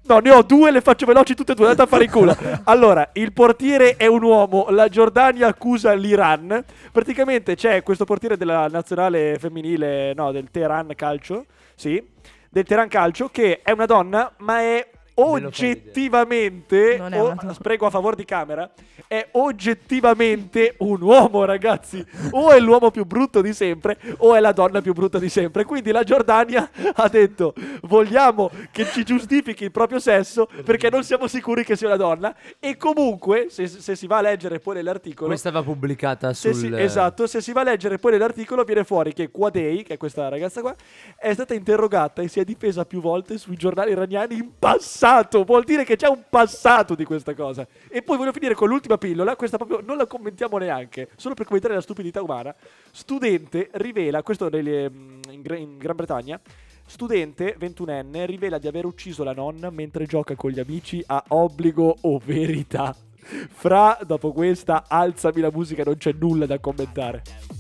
No, 0.10 0.18
ne 0.18 0.32
ho 0.32 0.42
due, 0.42 0.72
le 0.72 0.82
faccio 0.82 1.06
veloci 1.06 1.36
tutte 1.36 1.51
e 1.51 1.56
due, 1.56 1.68
andate 1.68 1.84
a 1.84 1.86
fare 1.86 2.06
in 2.06 2.10
culo. 2.10 2.36
Allora, 2.66 3.12
il 3.13 3.32
portiere 3.32 3.96
è 3.96 4.08
un 4.08 4.24
uomo, 4.24 4.66
la 4.70 4.89
Giordania 4.89 5.46
accusa 5.46 5.94
l'Iran. 5.94 6.63
Praticamente 6.92 7.54
c'è 7.54 7.84
questo 7.84 8.06
portiere 8.06 8.36
della 8.36 8.68
nazionale 8.70 9.38
femminile, 9.38 10.16
no, 10.16 10.32
del 10.32 10.50
Teheran 10.50 10.94
Calcio, 10.96 11.46
sì, 11.75 12.04
del 12.50 12.63
Teheran 12.63 12.88
Calcio, 12.88 13.30
che 13.30 13.62
è 13.62 13.70
una 13.70 13.86
donna, 13.86 14.34
ma 14.38 14.62
è 14.62 14.88
oggettivamente, 15.21 16.97
o- 17.19 17.35
sprego 17.53 17.85
a 17.85 17.89
favore 17.89 18.15
di 18.15 18.25
camera, 18.25 18.69
è 19.07 19.27
oggettivamente 19.31 20.75
un 20.79 21.01
uomo, 21.01 21.45
ragazzi. 21.45 22.05
O 22.31 22.49
è 22.51 22.59
l'uomo 22.59 22.91
più 22.91 23.05
brutto 23.05 23.41
di 23.41 23.53
sempre, 23.53 23.97
o 24.17 24.35
è 24.35 24.39
la 24.39 24.51
donna 24.51 24.81
più 24.81 24.93
brutta 24.93 25.19
di 25.19 25.29
sempre. 25.29 25.65
Quindi 25.65 25.91
la 25.91 26.03
Giordania 26.03 26.69
ha 26.93 27.07
detto: 27.07 27.53
Vogliamo 27.81 28.49
che 28.71 28.85
ci 28.85 29.03
giustifichi 29.03 29.63
il 29.65 29.71
proprio 29.71 29.99
sesso 29.99 30.47
perché 30.63 30.89
non 30.89 31.03
siamo 31.03 31.27
sicuri 31.27 31.63
che 31.63 31.75
sia 31.75 31.88
una 31.88 31.97
donna. 31.97 32.35
E 32.59 32.77
comunque, 32.77 33.47
se, 33.49 33.67
se 33.67 33.95
si 33.95 34.07
va 34.07 34.17
a 34.17 34.21
leggere 34.21 34.59
poi 34.59 34.75
nell'articolo. 34.75 35.27
Questa 35.27 35.51
va 35.51 35.63
pubblicata 35.63 36.33
se 36.33 36.53
sul... 36.53 36.73
si- 36.75 36.81
esatto, 36.81 37.27
se 37.27 37.41
si 37.41 37.51
va 37.51 37.61
a 37.61 37.65
leggere 37.65 37.97
poi 37.97 38.11
nell'articolo 38.11 38.63
viene 38.63 38.83
fuori 38.83 39.13
che 39.13 39.29
Quadei, 39.31 39.83
che 39.83 39.95
è 39.95 39.97
questa 39.97 40.29
ragazza 40.29 40.61
qua, 40.61 40.75
è 41.17 41.33
stata 41.33 41.53
interrogata 41.53 42.21
e 42.21 42.27
si 42.27 42.39
è 42.39 42.43
difesa 42.43 42.85
più 42.85 43.01
volte 43.01 43.38
sui 43.38 43.55
giornali 43.55 43.91
iraniani 43.91 44.35
in 44.35 44.49
passato. 44.57 45.09
Vuol 45.46 45.63
dire 45.63 45.84
che 45.84 45.96
c'è 45.96 46.08
un 46.08 46.24
passato 46.30 46.96
di 46.96 47.04
questa 47.04 47.34
cosa. 47.34 47.68
E 47.89 48.01
poi 48.01 48.18
voglio 48.18 48.32
finire 48.32 48.54
con 48.54 48.70
l'ultima 48.70 48.98
pillola, 48.98 49.36
questa 49.36 49.58
proprio 49.58 49.82
non 49.82 49.98
la 49.98 50.06
commentiamo 50.06 50.58
neanche, 50.58 51.10
solo 51.16 51.34
per 51.34 51.46
commentare 51.46 51.74
la 51.74 51.82
stupidità 51.82 52.22
umana. 52.22 52.54
Studente 52.92 53.70
rivela, 53.74 54.22
questo 54.24 54.50
Gra- 54.50 55.58
in 55.58 55.78
Gran 55.78 55.96
Bretagna, 55.96 56.39
studente 56.86 57.56
21enne 57.60 58.25
rivela 58.25 58.58
di 58.58 58.68
aver 58.68 58.86
ucciso 58.86 59.24
la 59.24 59.34
nonna 59.34 59.70
mentre 59.70 60.06
gioca 60.06 60.36
con 60.36 60.51
gli 60.51 60.60
amici 60.60 61.04
a 61.06 61.24
obbligo 61.30 61.96
o 62.01 62.22
verità. 62.24 62.96
Fra, 63.22 63.98
dopo 64.06 64.32
questa, 64.32 64.86
alzami 64.88 65.42
la 65.42 65.51
musica, 65.51 65.84
non 65.84 65.98
c'è 65.98 66.13
nulla 66.18 66.46
da 66.46 66.60
commentare. 66.60 67.59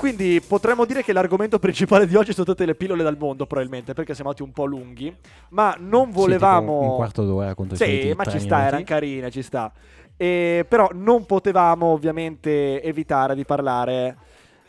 Quindi 0.00 0.40
potremmo 0.40 0.86
dire 0.86 1.02
che 1.02 1.12
l'argomento 1.12 1.58
principale 1.58 2.06
di 2.06 2.16
oggi 2.16 2.32
sono 2.32 2.46
tutte 2.46 2.64
le 2.64 2.74
pillole 2.74 3.02
dal 3.02 3.18
mondo, 3.18 3.44
probabilmente, 3.44 3.92
perché 3.92 4.14
siamo 4.14 4.30
andati 4.30 4.46
un 4.48 4.54
po' 4.54 4.64
lunghi. 4.64 5.14
Ma 5.50 5.76
non 5.78 6.06
Sì, 6.06 6.12
volevamo. 6.14 6.78
tipo 6.78 6.90
un 6.90 6.96
quarto 6.96 7.24
d'ora 7.26 7.54
contro 7.54 7.76
Sì, 7.76 8.14
ma 8.16 8.24
ci 8.24 8.38
sta, 8.40 8.54
minuti. 8.56 8.66
erano 8.68 8.84
carine, 8.84 9.30
ci 9.30 9.42
sta. 9.42 9.70
E, 10.16 10.64
però 10.66 10.88
non 10.94 11.26
potevamo 11.26 11.86
ovviamente 11.88 12.82
evitare 12.82 13.34
di 13.34 13.44
parlare 13.44 14.16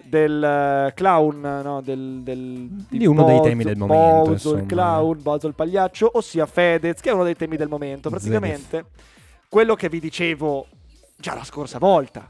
del 0.04 0.44
eh, 0.44 0.94
clown, 0.94 1.62
no? 1.64 1.80
del, 1.82 2.20
del- 2.24 2.68
Di 2.90 3.06
uno 3.06 3.24
dei 3.24 3.38
Bozo- 3.38 3.48
temi 3.50 3.64
del 3.64 3.78
momento, 3.78 4.32
Bozo 4.32 4.56
il 4.58 4.66
clown, 4.66 5.22
Bozo 5.22 5.48
il 5.48 5.54
pagliaccio, 5.54 6.12
ossia 6.16 6.46
Fedez, 6.46 7.00
che 7.00 7.10
è 7.10 7.14
uno 7.14 7.24
dei 7.24 7.38
temi 7.38 7.56
del 7.56 7.70
momento. 7.70 8.10
Praticamente, 8.10 8.86
quello 9.48 9.76
che 9.76 9.88
vi 9.88 10.02
dicevo 10.02 10.68
già 11.16 11.36
la 11.36 11.46
scorsa 11.46 11.78
volta. 11.80 12.30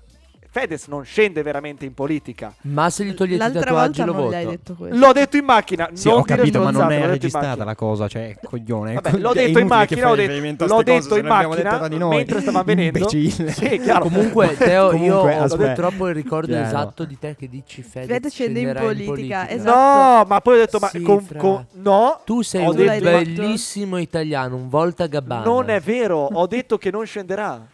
Fedez 0.53 0.87
non 0.87 1.05
scende 1.05 1.43
veramente 1.43 1.85
in 1.85 1.93
politica. 1.93 2.53
Ma 2.63 2.89
se 2.89 3.05
gli 3.05 3.13
togliete 3.13 3.35
i 3.35 3.37
L'altra 3.37 3.61
tatuaggi 3.61 4.01
volta 4.01 4.05
lo 4.05 4.11
non 4.11 4.29
voto. 4.29 4.49
detto. 4.49 4.75
L'ho 4.97 5.11
detto 5.13 5.37
in 5.37 5.45
macchina. 5.45 5.89
Sì, 5.93 6.09
non 6.09 6.17
ho 6.19 6.23
capito, 6.23 6.61
ma 6.61 6.71
non 6.71 6.91
è 6.91 7.05
registrata 7.05 7.63
la 7.63 7.73
cosa, 7.73 8.09
cioè, 8.09 8.35
coglione. 8.43 8.95
Vabbè, 8.95 9.15
l'ho 9.17 9.31
È 9.31 9.45
detto 9.45 9.59
in 9.59 9.67
macchina, 9.67 10.09
l'ho 10.09 10.15
detto, 10.15 10.65
l'ho 10.65 10.83
detto 10.83 11.17
in 11.17 11.25
macchina 11.25 11.87
mentre 11.87 12.41
stava 12.41 12.63
venendo. 12.63 12.97
Imbecille. 12.97 13.49
Sì, 13.51 13.79
chiaro. 13.79 14.03
Comunque, 14.03 14.55
Teo, 14.59 14.87
io 14.87 14.89
Comunque, 14.91 15.37
ho 15.39 15.43
aspetta. 15.43 15.65
purtroppo 15.73 16.07
il 16.09 16.15
ricordo 16.15 16.47
Chiaro. 16.47 16.65
esatto 16.67 17.05
di 17.05 17.17
te 17.17 17.35
che 17.37 17.47
dici 17.47 17.81
Fedez 17.81 18.07
Fedez 18.09 18.31
scende 18.33 18.59
in 18.59 18.73
politica, 18.77 19.49
esatto. 19.49 19.69
No, 20.19 20.25
ma 20.27 20.41
poi 20.41 20.55
ho 20.55 20.57
detto, 20.59 20.79
ma 20.79 20.87
Sì, 20.89 21.01
con- 21.01 21.65
no, 21.75 22.19
Tu 22.25 22.41
sei 22.41 22.65
Ho 22.65 22.71
un 22.71 22.75
bellissimo 22.99 23.95
italiano, 23.97 24.57
un 24.57 24.67
volta 24.67 25.07
gabbana. 25.07 25.45
non 25.45 25.69
è 25.69 25.79
vero. 25.79 26.27
Ho 26.33 26.45
detto 26.45 26.77
che 26.77 26.91
non 26.91 27.05
scenderà. 27.05 27.65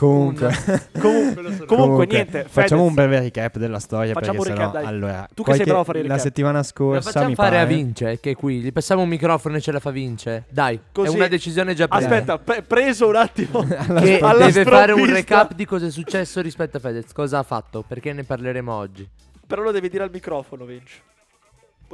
Comunque, 0.00 0.50
Comunque, 0.98 1.66
comunque, 1.66 2.06
niente. 2.06 2.44
Facciamo 2.44 2.84
Fedez- 2.84 2.88
un 2.88 2.94
breve 2.94 3.20
recap 3.20 3.58
della 3.58 3.78
storia. 3.78 4.14
Facciamo 4.14 4.38
perché 4.38 4.52
un 4.52 4.56
sennò, 4.56 4.70
recap, 4.70 4.82
dai. 4.82 4.92
allora, 4.94 5.28
Tu 5.34 5.42
che 5.42 5.54
sei 5.56 5.64
bravo 5.66 5.80
a 5.80 5.84
fare 5.84 5.98
i 5.98 6.02
La 6.04 6.08
recap. 6.08 6.24
settimana 6.26 6.56
La 6.56 6.62
scorsa 6.62 7.02
facciamo 7.10 7.28
mi 7.28 7.34
fare 7.34 7.50
pare 7.50 7.60
a 7.60 7.64
Vince, 7.66 8.18
che 8.18 8.30
è 8.30 8.34
qui. 8.34 8.60
Gli 8.60 8.72
passiamo 8.72 9.02
un 9.02 9.08
microfono 9.10 9.56
e 9.56 9.60
ce 9.60 9.72
la 9.72 9.78
fa 9.78 9.90
Vince. 9.90 10.44
Dai, 10.48 10.80
Così- 10.90 11.12
è 11.12 11.14
una 11.14 11.28
decisione 11.28 11.74
già 11.74 11.86
presa. 11.86 12.06
Aspetta, 12.06 12.38
pre- 12.38 12.62
preso 12.62 13.08
un 13.08 13.16
attimo. 13.16 13.62
Che 14.00 14.18
alla 14.22 14.46
deve 14.46 14.64
fare 14.64 14.92
un 14.92 15.04
recap 15.04 15.52
di 15.52 15.66
cosa 15.66 15.84
è 15.84 15.90
successo 15.90 16.40
rispetto 16.40 16.78
a 16.78 16.80
Fedez. 16.80 17.12
Cosa 17.12 17.38
ha 17.40 17.42
fatto? 17.42 17.84
Perché 17.86 18.14
ne 18.14 18.24
parleremo 18.24 18.72
oggi. 18.72 19.06
Però 19.46 19.60
lo 19.60 19.70
devi 19.70 19.90
dire 19.90 20.04
al 20.04 20.10
microfono, 20.10 20.64
Vince. 20.64 20.94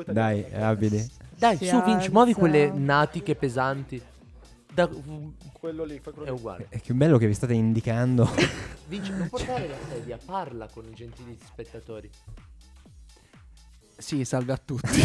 Dai, 0.06 0.44
abili. 0.54 1.04
Dai, 1.36 1.56
Si 1.56 1.66
su 1.66 1.82
Vince, 1.82 2.10
muovi 2.12 2.34
quelle 2.34 2.70
natiche 2.72 3.34
pesanti. 3.34 4.00
Da- 4.76 4.90
Quello 5.52 5.84
lì, 5.84 5.98
fai 6.00 6.12
quello 6.12 6.28
è 6.28 6.32
uguale. 6.32 6.66
È 6.68 6.78
che 6.82 6.92
bello 6.92 7.16
che 7.16 7.26
vi 7.26 7.32
state 7.32 7.54
indicando. 7.54 8.28
Vince, 8.88 9.12
non 9.12 9.26
portare 9.30 9.66
la 9.68 9.76
sedia, 9.88 10.18
parla 10.22 10.68
con 10.68 10.84
i 10.84 10.92
gentili 10.92 11.34
spettatori. 11.42 12.10
Sì, 13.96 14.22
salve 14.26 14.52
a 14.52 14.58
tutti. 14.58 15.00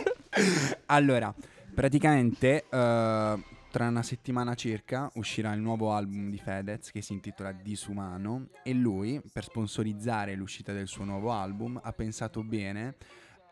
allora, 0.86 1.34
praticamente 1.74 2.64
eh, 2.70 3.44
tra 3.70 3.88
una 3.88 4.02
settimana 4.02 4.54
circa 4.54 5.10
uscirà 5.16 5.52
il 5.52 5.60
nuovo 5.60 5.92
album 5.92 6.30
di 6.30 6.38
Fedez 6.38 6.90
che 6.90 7.02
si 7.02 7.12
intitola 7.12 7.52
Disumano 7.52 8.46
e 8.62 8.72
lui, 8.72 9.20
per 9.30 9.44
sponsorizzare 9.44 10.34
l'uscita 10.34 10.72
del 10.72 10.86
suo 10.88 11.04
nuovo 11.04 11.30
album, 11.30 11.78
ha 11.82 11.92
pensato 11.92 12.42
bene 12.42 12.96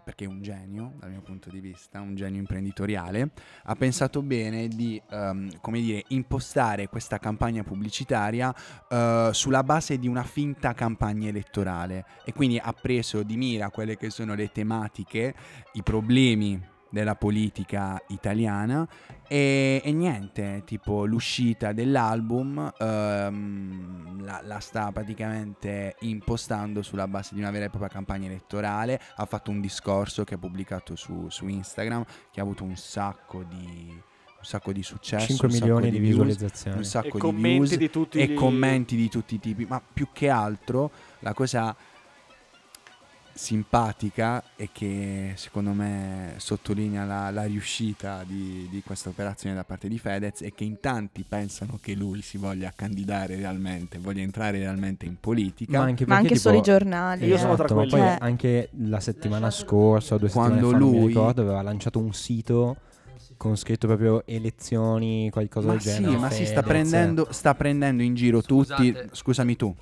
perché 0.08 0.24
è 0.24 0.26
un 0.26 0.40
genio 0.40 0.94
dal 0.98 1.10
mio 1.10 1.20
punto 1.20 1.50
di 1.50 1.60
vista, 1.60 2.00
un 2.00 2.14
genio 2.14 2.40
imprenditoriale, 2.40 3.28
ha 3.64 3.74
pensato 3.74 4.22
bene 4.22 4.66
di, 4.66 4.98
ehm, 5.10 5.60
come 5.60 5.82
dire, 5.82 6.02
impostare 6.08 6.88
questa 6.88 7.18
campagna 7.18 7.62
pubblicitaria 7.62 8.54
eh, 8.88 9.28
sulla 9.34 9.62
base 9.62 9.98
di 9.98 10.08
una 10.08 10.22
finta 10.22 10.72
campagna 10.72 11.28
elettorale. 11.28 12.06
E 12.24 12.32
quindi 12.32 12.56
ha 12.56 12.72
preso 12.72 13.22
di 13.22 13.36
mira 13.36 13.68
quelle 13.68 13.98
che 13.98 14.08
sono 14.08 14.34
le 14.34 14.50
tematiche, 14.50 15.34
i 15.72 15.82
problemi 15.82 16.58
della 16.90 17.14
politica 17.16 18.02
italiana 18.08 18.86
e, 19.26 19.82
e 19.84 19.92
niente, 19.92 20.62
tipo 20.64 21.04
l'uscita 21.04 21.72
dell'album 21.72 22.72
ehm, 22.78 24.24
la, 24.24 24.40
la 24.44 24.58
sta 24.60 24.90
praticamente 24.92 25.96
impostando 26.00 26.82
sulla 26.82 27.06
base 27.06 27.34
di 27.34 27.40
una 27.40 27.50
vera 27.50 27.66
e 27.66 27.68
propria 27.68 27.90
campagna 27.90 28.26
elettorale, 28.26 29.00
ha 29.16 29.24
fatto 29.26 29.50
un 29.50 29.60
discorso 29.60 30.24
che 30.24 30.34
ha 30.34 30.38
pubblicato 30.38 30.96
su, 30.96 31.26
su 31.28 31.46
Instagram 31.46 32.04
che 32.30 32.40
ha 32.40 32.42
avuto 32.42 32.64
un 32.64 32.76
sacco 32.76 33.42
di, 33.42 33.88
un 33.90 34.44
sacco 34.44 34.72
di 34.72 34.82
successo, 34.82 35.26
5 35.26 35.46
un 35.46 35.52
sacco 35.52 35.64
milioni 35.66 35.90
di 35.90 35.98
views, 35.98 36.16
visualizzazioni. 36.16 36.76
un 36.78 36.84
sacco 36.84 37.06
E 37.08 37.12
di 37.12 37.18
commenti 37.18 37.50
views 37.50 37.76
di 37.76 37.90
tutti 37.90 38.18
e 38.18 38.22
i- 38.24 38.34
commenti 38.34 38.96
di 38.96 39.08
tutti 39.08 39.34
i 39.34 39.40
tipi, 39.40 39.66
ma 39.66 39.82
più 39.92 40.08
che 40.12 40.28
altro 40.30 40.90
la 41.20 41.34
cosa 41.34 41.76
simpatica 43.38 44.42
e 44.56 44.70
che 44.72 45.32
secondo 45.36 45.70
me 45.70 46.34
sottolinea 46.38 47.04
la, 47.04 47.30
la 47.30 47.44
riuscita 47.44 48.24
di, 48.26 48.66
di 48.68 48.82
questa 48.84 49.10
operazione 49.10 49.54
da 49.54 49.62
parte 49.62 49.86
di 49.86 49.96
Fedez 49.96 50.42
è 50.42 50.52
che 50.52 50.64
in 50.64 50.80
tanti 50.80 51.24
pensano 51.26 51.78
che 51.80 51.94
lui 51.94 52.20
si 52.20 52.36
voglia 52.36 52.72
candidare 52.74 53.36
realmente, 53.36 53.98
voglia 53.98 54.22
entrare 54.22 54.58
realmente 54.58 55.06
in 55.06 55.16
politica. 55.20 55.78
Ma 55.78 55.84
anche, 55.84 56.04
Ma 56.04 56.16
perché, 56.16 56.28
anche 56.32 56.40
solo 56.40 56.56
i 56.56 56.62
tipo, 56.62 56.72
giornali. 56.76 57.26
Io 57.26 57.38
sono 57.38 57.54
tra 57.54 57.64
Esatto, 57.64 57.80
ma 57.80 57.86
quelli. 57.86 58.04
poi 58.04 58.12
Eh. 58.12 58.16
anche 58.20 58.68
la 58.82 58.98
settimana 59.00 59.50
scorsa, 59.52 60.16
due 60.16 60.28
settimane 60.28 60.58
Quando 60.60 60.70
fa, 60.70 60.76
lui- 60.76 61.06
ricordo, 61.06 61.40
aveva 61.42 61.62
lanciato 61.62 62.00
un 62.00 62.12
sito 62.12 62.76
con 63.36 63.56
scritto 63.56 63.86
proprio 63.86 64.26
elezioni, 64.26 65.30
qualcosa 65.30 65.68
ma 65.68 65.72
del 65.74 65.82
sì, 65.82 65.88
genere. 66.02 66.16
ma 66.16 66.30
si 66.30 66.44
sta 66.44 66.60
Fedez. 66.62 66.66
prendendo, 66.66 67.28
sta 67.30 67.54
prendendo 67.54 68.02
in 68.02 68.14
giro 68.16 68.42
tutti. 68.42 68.64
Scusate. 68.92 69.08
Scusami 69.12 69.54
tu. 69.56 69.74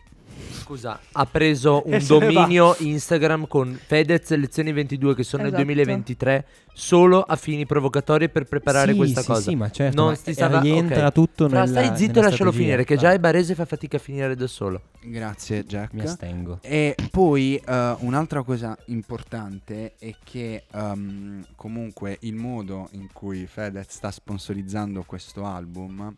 Scusa, 0.67 0.99
ha 1.13 1.27
preso 1.27 1.85
un 1.87 2.05
dominio 2.09 2.75
Instagram 2.81 3.47
con 3.47 3.79
Fedez 3.87 4.35
lezioni 4.35 4.73
22 4.73 5.15
che 5.15 5.23
sono 5.23 5.45
Esatto. 5.45 5.59
nel 5.63 5.65
2023 5.67 6.45
solo 6.75 7.23
a 7.23 7.37
fini 7.37 7.65
provocatori 7.67 8.29
per 8.29 8.47
preparare 8.47 8.91
Sì, 8.91 8.97
questa 8.99 9.21
sì, 9.21 9.27
cosa. 9.29 9.41
Sì, 9.51 9.55
ma 9.55 9.71
certo. 9.71 9.95
Non 10.01 10.11
ma 10.11 10.15
si 10.17 10.33
stava- 10.33 10.59
rientra 10.59 11.07
ok. 11.07 11.13
tutto 11.13 11.47
nella 11.47 11.67
stai 11.69 11.97
zitto 11.97 12.19
e 12.19 12.23
lascialo 12.23 12.51
strategia. 12.51 12.59
finire, 12.59 12.85
che 12.85 12.97
già 12.97 13.13
il 13.13 13.21
barese 13.21 13.55
fa 13.55 13.65
fatica 13.65 13.97
a 13.97 14.01
finire 14.01 14.35
da 14.35 14.47
solo. 14.49 14.81
Grazie 15.03 15.65
Jack. 15.65 15.93
Mi 15.93 16.01
astengo. 16.01 16.59
E 16.63 16.97
poi 17.13 17.55
eh, 17.65 17.97
un'altra 18.01 18.43
cosa 18.43 18.77
importante 18.87 19.95
è 20.01 20.13
che 20.25 20.65
ehm, 20.73 21.47
comunque 21.55 22.17
il 22.23 22.35
modo 22.35 22.89
in 22.93 23.07
cui 23.13 23.47
Fedez 23.47 23.87
sta 23.89 24.11
sponsorizzando 24.11 25.05
questo 25.07 25.45
album 25.45 26.13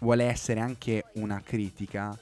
vuole 0.00 0.24
essere 0.24 0.60
anche 0.60 1.04
una 1.14 1.42
critica 1.44 2.16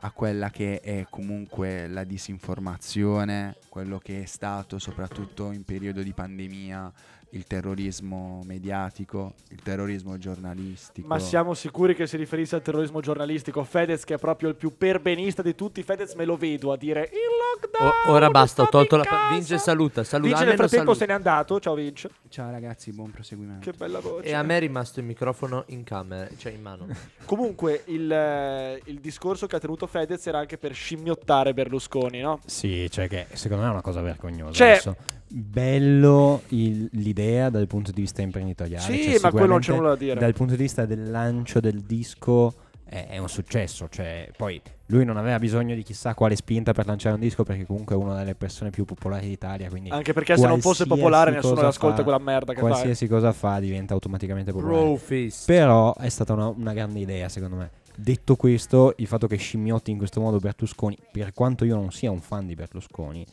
a 0.00 0.10
quella 0.10 0.50
che 0.50 0.80
è 0.80 1.06
comunque 1.08 1.86
la 1.88 2.04
disinformazione, 2.04 3.56
quello 3.68 3.98
che 3.98 4.22
è 4.22 4.26
stato 4.26 4.78
soprattutto 4.78 5.52
in 5.52 5.64
periodo 5.64 6.02
di 6.02 6.12
pandemia 6.12 6.92
il 7.30 7.44
terrorismo 7.44 8.40
mediatico, 8.44 9.34
il 9.50 9.60
terrorismo 9.62 10.16
giornalistico. 10.16 11.06
Ma 11.06 11.18
siamo 11.18 11.54
sicuri 11.54 11.94
che 11.94 12.06
si 12.06 12.16
riferisse 12.16 12.54
al 12.54 12.62
terrorismo 12.62 13.00
giornalistico? 13.00 13.62
Fedez, 13.64 14.04
che 14.04 14.14
è 14.14 14.18
proprio 14.18 14.48
il 14.48 14.54
più 14.54 14.76
perbenista 14.76 15.42
di 15.42 15.54
tutti, 15.54 15.82
Fedez 15.82 16.14
me 16.14 16.24
lo 16.24 16.36
vedo 16.36 16.72
a 16.72 16.76
dire 16.76 17.10
il 17.12 17.78
lockdown. 17.80 17.92
O- 18.06 18.12
ora 18.12 18.30
basta, 18.30 18.62
ho 18.62 18.68
tolto 18.68 18.96
la 18.96 19.02
pa- 19.02 19.10
casa." 19.10 19.34
Vince 19.34 19.58
saluta, 19.58 20.04
saluta. 20.04 20.28
Vince 20.28 20.44
nel 20.44 20.54
frattempo 20.56 20.94
saluta. 20.94 20.98
se 20.98 21.06
n'è 21.06 21.12
andato. 21.12 21.60
Ciao 21.60 21.74
Vince. 21.74 22.10
Ciao 22.28 22.50
ragazzi, 22.50 22.92
buon 22.92 23.10
proseguimento. 23.10 23.70
Che 23.70 23.76
bella 23.76 24.00
voce. 24.00 24.26
E 24.28 24.32
a 24.32 24.42
me 24.42 24.56
è 24.56 24.60
rimasto 24.60 25.00
il 25.00 25.06
microfono 25.06 25.64
in 25.68 25.82
camera, 25.84 26.28
cioè 26.36 26.52
in 26.52 26.62
mano. 26.62 26.86
Comunque, 27.26 27.82
il, 27.86 28.10
eh, 28.10 28.80
il 28.84 29.00
discorso 29.00 29.46
che 29.46 29.56
ha 29.56 29.58
tenuto 29.58 29.86
Fedez 29.86 30.26
era 30.26 30.38
anche 30.38 30.56
per 30.58 30.72
scimmiottare 30.72 31.52
Berlusconi, 31.52 32.20
no? 32.20 32.40
Sì, 32.46 32.88
cioè 32.90 33.08
che 33.08 33.26
secondo 33.32 33.64
me 33.64 33.68
è 33.68 33.72
una 33.72 33.82
cosa 33.82 34.00
vergognosa. 34.00 34.52
Cioè- 34.52 34.70
Adesso, 34.70 34.96
bello 35.28 36.42
il- 36.48 36.88
l'idea 36.92 37.50
dal 37.50 37.66
punto 37.66 37.90
di 37.92 38.00
vista 38.00 38.22
imprenditoriale. 38.22 38.82
Sì, 38.82 39.02
cioè 39.10 39.18
ma 39.22 39.30
quello 39.30 39.46
non 39.46 39.60
c'è 39.60 39.74
nulla 39.74 39.88
da 39.90 39.96
dire. 39.96 40.18
Dal 40.20 40.32
punto 40.34 40.54
di 40.54 40.62
vista 40.62 40.84
del 40.86 41.10
lancio 41.10 41.60
del 41.60 41.80
disco 41.82 42.54
è, 42.84 43.06
è 43.10 43.18
un 43.18 43.28
successo. 43.28 43.88
Cioè, 43.90 44.30
poi 44.36 44.60
lui 44.86 45.04
non 45.04 45.16
aveva 45.16 45.38
bisogno 45.38 45.74
di 45.74 45.82
chissà 45.82 46.14
quale 46.14 46.36
spinta 46.36 46.72
per 46.72 46.86
lanciare 46.86 47.14
un 47.16 47.20
disco 47.20 47.42
perché 47.42 47.66
comunque 47.66 47.96
è 47.96 47.98
una 47.98 48.16
delle 48.16 48.34
persone 48.34 48.70
più 48.70 48.84
popolari 48.84 49.26
d'Italia. 49.28 49.68
Quindi 49.68 49.90
Anche 49.90 50.12
perché 50.12 50.36
se 50.36 50.46
non 50.46 50.60
fosse 50.60 50.86
qualsiasi 50.86 51.00
popolare 51.00 51.30
nessuno 51.32 51.54
cosa 51.54 51.66
ascolta 51.68 51.96
fa- 51.96 52.02
quella 52.04 52.18
merda 52.18 52.52
che 52.52 52.60
fa. 52.60 52.66
Qualsiasi 52.66 53.08
cosa 53.08 53.32
fa 53.32 53.58
diventa 53.58 53.94
automaticamente 53.94 54.52
popolare. 54.52 54.82
Brofist. 54.84 55.46
Però 55.46 55.94
è 55.94 56.08
stata 56.08 56.32
una, 56.34 56.46
una 56.48 56.72
grande 56.72 57.00
idea, 57.00 57.28
secondo 57.28 57.56
me. 57.56 57.70
Detto 57.98 58.36
questo, 58.36 58.92
il 58.98 59.06
fatto 59.06 59.26
che 59.26 59.36
scimmiotti 59.36 59.90
in 59.90 59.96
questo 59.96 60.20
modo 60.20 60.38
Berlusconi, 60.38 60.98
per 61.10 61.32
quanto 61.32 61.64
io 61.64 61.74
non 61.76 61.90
sia 61.90 62.10
un 62.10 62.20
fan 62.20 62.46
di 62.46 62.54
Berlusconi, 62.54 63.24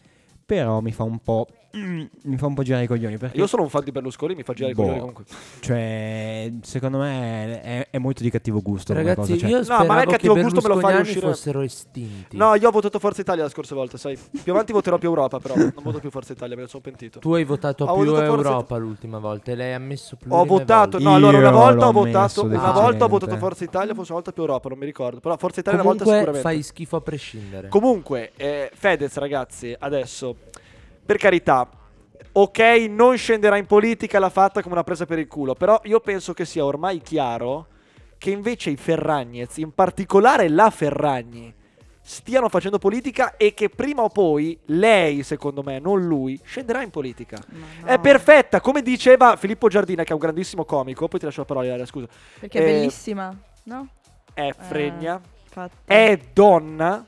però 0.45 0.79
mi 0.81 0.91
fa 0.91 1.03
un 1.03 1.19
po'. 1.19 1.47
mm, 1.75 2.03
mi 2.25 2.37
fa 2.37 2.45
un 2.45 2.53
po' 2.53 2.61
girare 2.63 2.83
i 2.83 2.87
coglioni. 2.87 3.17
Perché, 3.17 3.37
Io 3.37 3.47
sono 3.47 3.63
un 3.63 3.69
fan 3.69 3.83
di 3.83 3.91
Berlusconi, 3.91 4.35
mi 4.35 4.43
fa 4.43 4.53
girare 4.53 4.73
i 4.73 4.75
Boh. 4.75 4.81
coglioni 4.83 4.99
comunque. 4.99 5.23
cioè, 5.59 6.51
secondo 6.61 6.97
me 6.99 7.61
è, 7.61 7.87
è 7.89 7.97
molto 7.97 8.21
di 8.21 8.29
cattivo 8.29 8.61
gusto. 8.61 8.93
Ragazzi, 8.93 9.15
cosa, 9.31 9.37
cioè- 9.37 9.49
io 9.49 9.57
ma 9.57 9.63
speravo 9.63 9.93
il 9.93 9.99
che 10.05 10.11
cattivo 10.11 10.37
i 10.37 10.41
gusto 10.43 10.61
me 10.61 10.67
lo 10.67 10.79
fai 10.79 11.01
uscire- 11.01 11.19
fossero 11.21 11.61
estinti. 11.61 12.37
No, 12.37 12.53
io 12.55 12.67
ho 12.67 12.71
votato 12.71 12.99
Forza 12.99 13.21
Italia 13.21 13.43
la 13.43 13.49
scorsa 13.49 13.73
volta, 13.73 13.97
sai. 13.97 14.17
Più 14.43 14.51
avanti 14.51 14.71
voterò 14.71 14.97
più 14.97 15.09
Europa, 15.09 15.39
però. 15.39 15.55
Non 15.55 15.73
voto 15.81 15.99
più 15.99 16.11
Forza 16.11 16.33
Italia, 16.33 16.55
me 16.55 16.61
ne 16.63 16.67
sono 16.67 16.81
pentito. 16.83 17.19
Tu 17.19 17.33
hai 17.33 17.43
votato 17.43 17.85
Ho 17.85 17.95
più 17.95 18.05
votato 18.11 18.33
Forza- 18.35 18.49
Europa 18.49 18.77
l'ultima 18.77 19.17
volta 19.19 19.51
e 19.51 19.55
lei 19.55 19.73
ha 19.73 19.79
messo 19.79 20.15
più 20.15 20.31
Ho 20.31 20.45
votato, 20.45 20.99
no, 20.99 21.15
allora 21.15 21.37
una 21.39 21.51
volta 21.51 21.87
ho 21.87 21.91
votato, 21.91 22.43
una 22.43 22.71
volta 22.71 23.05
ho 23.05 23.07
votato 23.07 23.35
Forza 23.37 23.63
Italia, 23.63 23.93
forse 23.95 24.11
una 24.11 24.21
volta 24.21 24.31
più 24.31 24.43
Europa, 24.43 24.69
non 24.69 24.77
mi 24.77 24.85
ricordo. 24.85 25.19
Però 25.19 25.35
Forza 25.37 25.59
Italia 25.61 25.79
una 25.79 25.89
volta 25.89 26.03
Comunque 26.03 26.31
sicuramente. 26.31 26.55
fai 26.61 26.63
schifo 26.63 26.95
a 26.97 27.01
prescindere. 27.01 27.67
Comunque, 27.69 28.31
eh, 28.35 28.69
Fedez, 28.73 29.15
ragazzi, 29.17 29.75
adesso, 29.77 30.35
per 31.05 31.17
carità, 31.17 31.69
ok, 32.31 32.59
non 32.89 33.17
scenderà 33.17 33.57
in 33.57 33.65
politica, 33.65 34.19
l'ha 34.19 34.29
fatta 34.29 34.61
come 34.61 34.73
una 34.73 34.83
presa 34.83 35.05
per 35.05 35.19
il 35.19 35.27
culo, 35.27 35.53
però 35.53 35.79
io 35.83 35.99
penso 35.99 36.33
che 36.33 36.45
sia 36.45 36.65
ormai 36.65 36.99
chiaro 37.01 37.67
che 38.17 38.31
invece 38.31 38.69
i 38.69 38.77
Ferragnez, 38.77 39.57
in 39.57 39.73
particolare 39.73 40.47
la 40.47 40.69
Ferragni, 40.69 41.53
stiano 42.01 42.49
facendo 42.49 42.79
politica 42.79 43.37
e 43.37 43.53
che 43.53 43.69
prima 43.69 44.01
o 44.01 44.09
poi 44.09 44.57
lei, 44.65 45.23
secondo 45.23 45.61
me, 45.61 45.79
non 45.79 46.05
lui, 46.05 46.39
scenderà 46.43 46.81
in 46.81 46.89
politica. 46.89 47.37
Ma 47.81 47.87
È 47.87 47.95
no, 47.95 48.01
perfetta, 48.01 48.61
come 48.61 48.81
diceva 48.81 49.35
Filippo 49.35 49.67
Giardina, 49.67 50.03
che 50.03 50.09
è 50.09 50.13
un 50.13 50.19
grandissimo 50.19 50.65
comico, 50.65 51.07
poi 51.07 51.19
ti 51.19 51.25
lascio 51.25 51.41
la 51.41 51.45
parola, 51.47 51.65
Ilaria, 51.65 51.85
scusa. 51.85 52.07
Perché 52.39 52.59
è 52.59 52.61
eh, 52.61 52.73
bellissima, 52.73 53.37
no? 53.63 53.87
È 54.33 54.51
fregna, 54.57 55.21
Infatti. 55.45 55.75
è 55.85 56.19
donna 56.33 57.05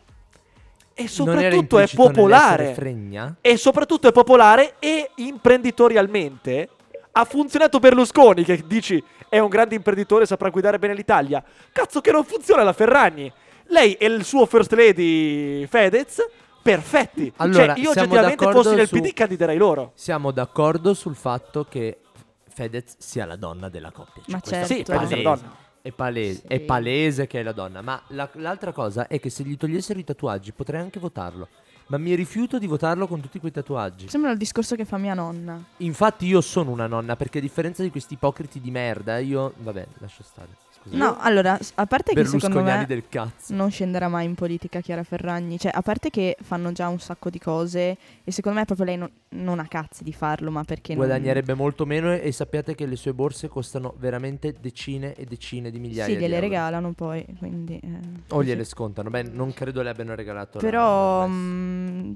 e 0.95 1.07
soprattutto 1.07 1.77
è 1.77 1.87
popolare. 1.93 2.73
Fregna? 2.73 3.35
E 3.41 3.57
soprattutto 3.57 4.07
è 4.07 4.11
popolare 4.11 4.75
e 4.79 5.11
imprenditorialmente 5.15 6.69
ha 7.17 7.25
funzionato 7.25 7.79
Berlusconi, 7.79 8.43
che 8.43 8.63
dici 8.65 9.01
è 9.29 9.39
un 9.39 9.49
grande 9.49 9.75
imprenditore, 9.75 10.25
saprà 10.25 10.49
guidare 10.49 10.79
bene 10.79 10.93
l'Italia. 10.93 11.43
Cazzo 11.71 12.01
che 12.01 12.11
non 12.11 12.23
funziona 12.23 12.63
la 12.63 12.73
Ferragni. 12.73 13.31
Lei 13.67 13.93
e 13.93 14.05
il 14.05 14.23
suo 14.23 14.45
first 14.45 14.73
lady 14.73 15.65
Fedez, 15.65 16.25
perfetti. 16.61 17.31
Allora, 17.37 17.73
cioè, 17.73 17.79
io 17.79 17.89
oggettivamente 17.89 18.51
fossi 18.51 18.75
nel 18.75 18.87
su- 18.87 18.99
PD 18.99 19.13
candiderei 19.13 19.57
loro. 19.57 19.91
Siamo 19.95 20.31
d'accordo 20.31 20.93
sul 20.93 21.15
fatto 21.15 21.65
che 21.67 21.99
Fedez 22.47 22.95
sia 22.97 23.25
la 23.25 23.35
donna 23.35 23.69
della 23.69 23.91
coppia. 23.91 24.21
Cioè, 24.23 24.33
Ma 24.33 24.39
certo. 24.41 24.65
Sì, 24.67 24.83
Fedez 24.85 25.09
è 25.09 25.15
la 25.15 25.21
donna. 25.21 25.55
È 25.85 25.91
palese, 25.91 26.39
Sì. 26.41 26.47
è 26.47 26.59
palese 26.61 27.27
che 27.27 27.41
è 27.41 27.43
la 27.43 27.51
donna. 27.51 27.81
Ma 27.83 28.01
la- 28.07 28.27
l'altra 28.37 28.71
cosa 28.71 29.05
è 29.05 29.19
che 29.19 29.29
se 29.29 29.43
gli 29.43 29.55
togliessero 29.55 29.99
i 29.99 30.03
tatuaggi 30.03 30.51
potrei 30.51 30.81
anche 30.81 30.99
votarlo. 30.99 31.47
Ma 31.89 31.99
mi 31.99 32.15
rifiuto 32.15 32.57
di 32.57 32.65
votarlo 32.65 33.05
con 33.05 33.21
tutti 33.21 33.37
quei 33.37 33.51
tatuaggi. 33.51 34.09
Sembra 34.09 34.31
il 34.31 34.37
discorso 34.39 34.75
che 34.75 34.83
fa 34.85 34.97
mia 34.97 35.13
nonna. 35.13 35.63
Infatti 35.77 36.25
io 36.25 36.41
sono 36.41 36.71
una 36.71 36.87
nonna, 36.87 37.15
perché 37.15 37.37
a 37.37 37.41
differenza 37.41 37.83
di 37.83 37.91
questi 37.91 38.15
ipocriti 38.15 38.59
di 38.59 38.71
merda, 38.71 39.19
io... 39.19 39.53
Vabbè, 39.57 39.85
lascio 39.99 40.23
stare. 40.23 40.47
Scusa. 40.87 40.97
No, 40.97 41.17
allora, 41.19 41.57
a 41.75 41.85
parte 41.87 42.13
che 42.13 42.25
secondo 42.25 42.61
me 42.61 42.85
del 42.87 43.05
cazzo. 43.09 43.55
non 43.55 43.71
scenderà 43.71 44.07
mai 44.07 44.25
in 44.25 44.35
politica 44.35 44.81
Chiara 44.81 45.01
Ferragni, 45.03 45.57
cioè 45.57 45.71
a 45.73 45.81
parte 45.81 46.11
che 46.11 46.37
fanno 46.41 46.71
già 46.73 46.87
un 46.89 46.99
sacco 46.99 47.31
di 47.31 47.39
cose 47.39 47.97
e 48.23 48.31
secondo 48.31 48.59
me 48.59 48.65
proprio 48.65 48.85
lei 48.85 48.97
non, 48.97 49.09
non 49.29 49.57
ha 49.59 49.67
cazzi 49.67 50.03
di 50.03 50.13
farlo, 50.13 50.51
ma 50.51 50.63
perché 50.63 50.93
non... 50.93 51.03
Guadagnerebbe 51.05 51.55
molto 51.55 51.87
meno 51.87 52.13
e, 52.13 52.21
e 52.23 52.31
sappiate 52.31 52.75
che 52.75 52.85
le 52.85 52.97
sue 52.97 53.13
borse 53.13 53.47
costano 53.47 53.95
veramente 53.97 54.53
decine 54.61 55.15
e 55.15 55.25
decine 55.25 55.71
di 55.71 55.79
migliaia 55.79 56.05
Sì, 56.05 56.11
di 56.17 56.19
gliele 56.19 56.35
euro. 56.35 56.47
regalano 56.47 56.91
poi, 56.93 57.25
quindi... 57.39 57.79
eh, 57.81 57.87
O 58.29 58.35
così. 58.37 58.47
gliele 58.47 58.63
scontano. 58.63 59.09
Beh, 59.09 59.23
non 59.23 59.53
credo 59.55 59.81
le 59.81 59.89
abbiano 59.89 60.13
regalato. 60.13 60.59
la- 60.59 60.63
Però, 60.63 61.19
la- 61.21 61.27
mm, 61.27 62.11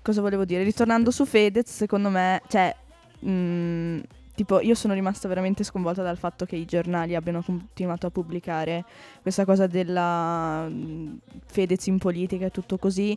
cosa 0.00 0.22
volevo 0.22 0.46
dire? 0.46 0.62
Ritornando 0.62 1.10
su 1.10 1.26
Fedez, 1.26 1.68
secondo 1.70 2.08
me, 2.08 2.40
cioè, 2.48 2.74
mm, 3.26 3.98
tipo, 4.36 4.60
io 4.60 4.76
sono 4.76 4.94
rimasta 4.94 5.26
veramente 5.26 5.64
sconvolta 5.64 6.02
dal 6.02 6.18
fatto 6.18 6.44
che 6.44 6.54
i 6.54 6.66
giornali 6.66 7.16
abbiano 7.16 7.42
continuato 7.42 8.06
a 8.06 8.10
pubblicare 8.10 8.84
questa 9.22 9.44
cosa 9.44 9.66
della 9.66 10.70
Fedez 11.46 11.86
in 11.86 11.98
politica 11.98 12.46
e 12.46 12.50
tutto 12.50 12.76
così. 12.76 13.16